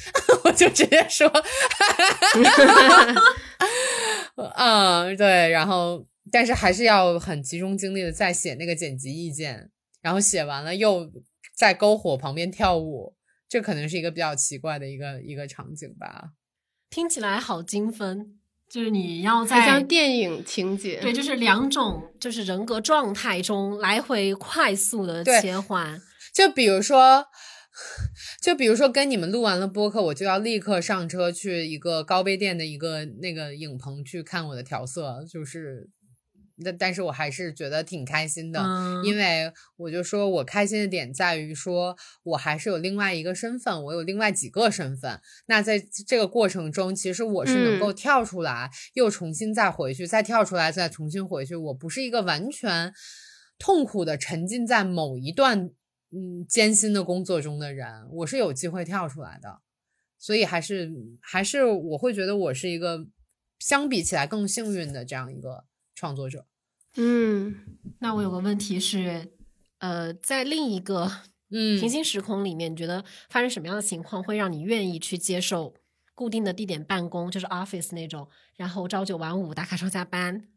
[0.44, 1.30] 我就直接说，
[4.56, 9.70] 嗯，对，然后但是还是要很集中精力的在写那个剪辑意见，
[10.00, 11.10] 然后写完了又
[11.56, 13.14] 在篝火旁边跳舞，
[13.48, 16.30] 这可能是一个比较奇怪的一个一个场景吧。
[16.90, 18.38] 听起来好精分，
[18.70, 26.00] 就是你要在像电影情节，对，就是两种就是人格状态中来回快速的切换，
[26.34, 27.26] 就比如说。
[28.40, 35.90] 就比如说，跟你们录完了播客，我就要立刻上车去一个高碑店的一个那个影棚去看我的调色，就是，
[36.64, 38.60] 但但是我还是觉得挺开心的，
[39.04, 45.20] 因为我就说我开心的点在于说，我还是有另外一个身份，我有另外几个身份。
[45.46, 51.56] 那在这个过程中，其实我是能够跳出来，又重新再回去，再跳出来，再重新回去。
[51.56, 52.94] 我不是一个完全
[53.58, 55.70] 痛苦的沉浸在某一段。
[56.10, 59.60] 嗯，艰辛的工作中的人，我是有机会跳出来的，
[60.18, 60.90] 所以还是
[61.20, 63.06] 还是我会觉得我是一个
[63.58, 65.64] 相比起来更幸运的这样一个
[65.94, 66.46] 创作者。
[66.96, 67.56] 嗯，
[68.00, 69.32] 那我有个问题是，
[69.78, 71.10] 呃，在另一个
[71.50, 75.74] 嗯平行时空里面，你觉得发生什么样的情况会让你愿意去接受
[76.14, 80.48] 固定的地点办公，就是 office 那种，然后朝九晚五打卡上下班？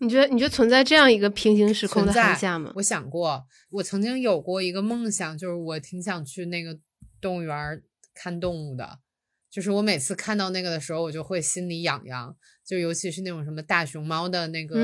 [0.00, 2.72] 你觉得你觉得存在这样一个平行时空的寒假吗？
[2.76, 6.78] 我想过，我曾经有过一个梦想，就是我挺想去那个
[7.20, 7.82] 动物园
[8.14, 8.98] 看动物的。
[9.50, 12.34] 就是我每次看到那个的时候，我就会心里痒痒。
[12.64, 14.76] 就尤其是那种什么大熊猫的那个，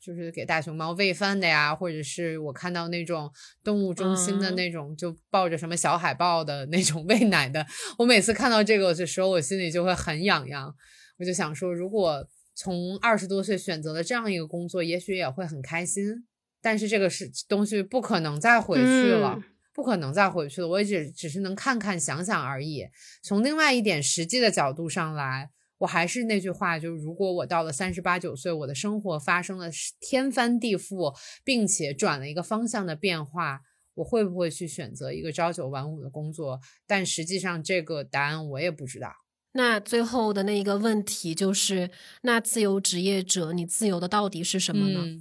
[0.00, 3.30] 就是给大熊猫喂饭的呀，或者是我看到那种
[3.64, 7.66] 动物中心的那种，就抱着什么小海豹的那种 喂奶的。
[7.98, 10.74] 我每次看到这个的时候，我心里就会很痒痒。
[11.18, 12.26] 我就想说，如果。
[12.60, 16.26] 从二十多岁选择了这样一个工作，也许也会很开心，
[16.60, 19.40] 但是这个是东西不可能再回去了，
[19.72, 20.66] 不可能再回去了。
[20.66, 22.88] 我也只只是能看看、想想而已。
[23.22, 29.70] 从另外一点实际的角度上来，我还是那句话，就是如果我到了三十八九岁，我的生活发生了
[30.00, 31.14] 天翻地覆，
[31.44, 33.60] 并且转了一个方向的变化，
[33.94, 36.58] 我会不会去选择一个朝九晚五的工作？
[36.88, 39.12] 但实际上，这个答案我也不知道。
[39.58, 41.90] 那最后的那一个问题就是，
[42.22, 45.20] 那自由职业者，你自由的到底是什么呢？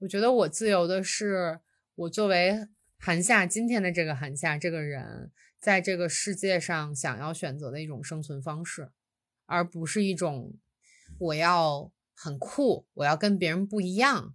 [0.00, 1.60] 我觉得我自由的是，
[1.94, 2.68] 我作为
[2.98, 8.90] 韩夏今天的这个韩夏这个人，在这个世界上想要选择的一种生存方式，
[9.46, 10.58] 而不是一种
[11.18, 14.34] 我要很酷，我要跟别人不一样，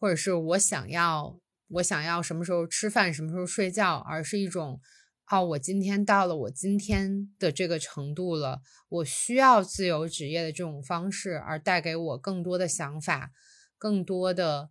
[0.00, 1.38] 或者是我想要
[1.68, 4.80] 我想要什么时候吃饭，什么时候睡觉，而是一种。
[5.28, 13.32] 哦，我今天到了我今天的这个程度了，我需要自由职业的这种方式，而带给我更多的想法、
[13.76, 14.70] 更多的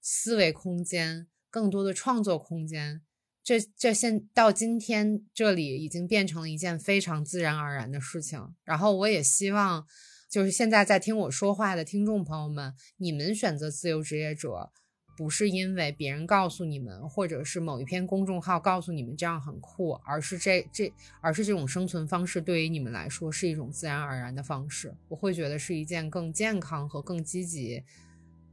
[0.00, 3.02] 思维空间、更多的创作空间，
[3.44, 8.54] 这这现到今天这里已经变成了一件非常自然而然的事情。
[8.64, 9.86] 然后我也希望，
[10.28, 14.72] 就是现在在听我说话的听众朋友们，你们选择自由职业者。
[15.16, 24.94] 不是因为别人告诉你们，或者是某一篇公众号告诉你们这样很酷，而是这这，而是这种生存方式对于你们来说是一种自然而然的方式。
[25.08, 27.82] 我会觉得是一件更健康和更积极，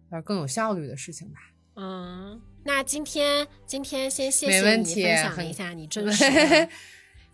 [0.10, 1.40] 而更有效率的事情吧。
[1.76, 6.70] 嗯，那今天今天先谢谢你分享一下你真 实的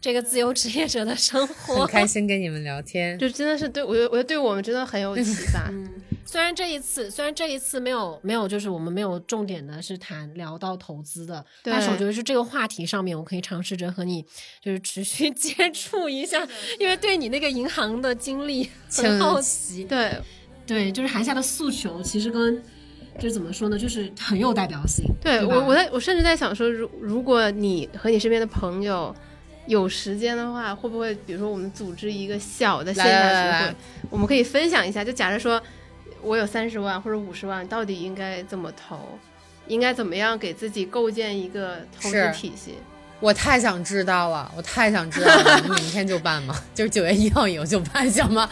[0.06, 5.68] 这个自由职业者的生活，很开心跟你们聊天，就真的是对我，我觉得对我们真的很有启发。
[5.72, 5.90] 嗯
[6.24, 14.24] 虽然这一次，虽然这一次没有没有，就是我们没有重点的是谈聊到投资的，但是我觉得是这个话题上面，我可以尝试着和你
[14.62, 16.48] 就是持续 接触一下，
[16.80, 19.86] 因为对你那个银行的经历很好奇。
[19.86, 20.12] 对，
[20.68, 22.62] 对，就是韩夏的诉求其实跟
[23.18, 25.06] 就是怎么说呢，就是很有代表性。
[25.20, 29.16] 对我，我在我甚至在想说，如如果你和你身边的朋友
[29.68, 33.76] 有时间的话，会不会比如说我们组织一个小的线下聚会，
[34.10, 35.62] 我们可以分享一下，就假设说。
[36.22, 38.98] 我有三十万或者五十万，到底应该怎么投？
[39.68, 42.80] 应该怎么样给自己构建一个投资体系？
[43.20, 45.62] 我太想知道了，我太想知道了。
[45.62, 46.56] 明天就办吗？
[46.74, 48.50] 就是九月一号以后就办，行吗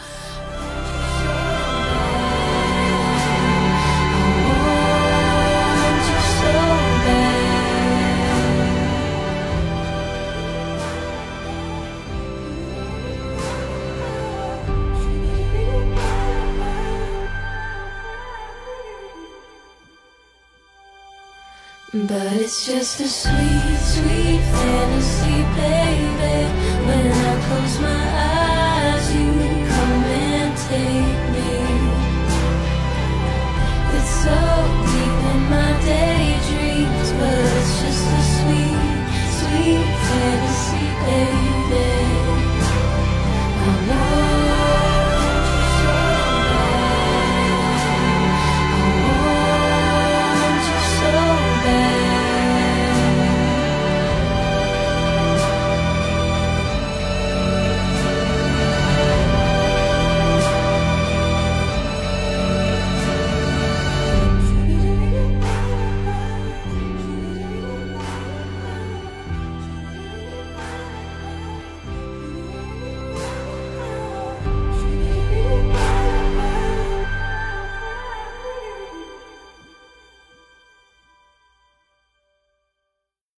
[21.94, 26.50] But it's just a sweet, sweet fantasy, baby.
[26.88, 28.02] When I close my
[28.34, 31.54] eyes, you come and take me.
[33.94, 34.38] It's so
[34.90, 38.82] deep in my daydreams, but it's just a sweet,
[39.38, 41.43] sweet fantasy, baby.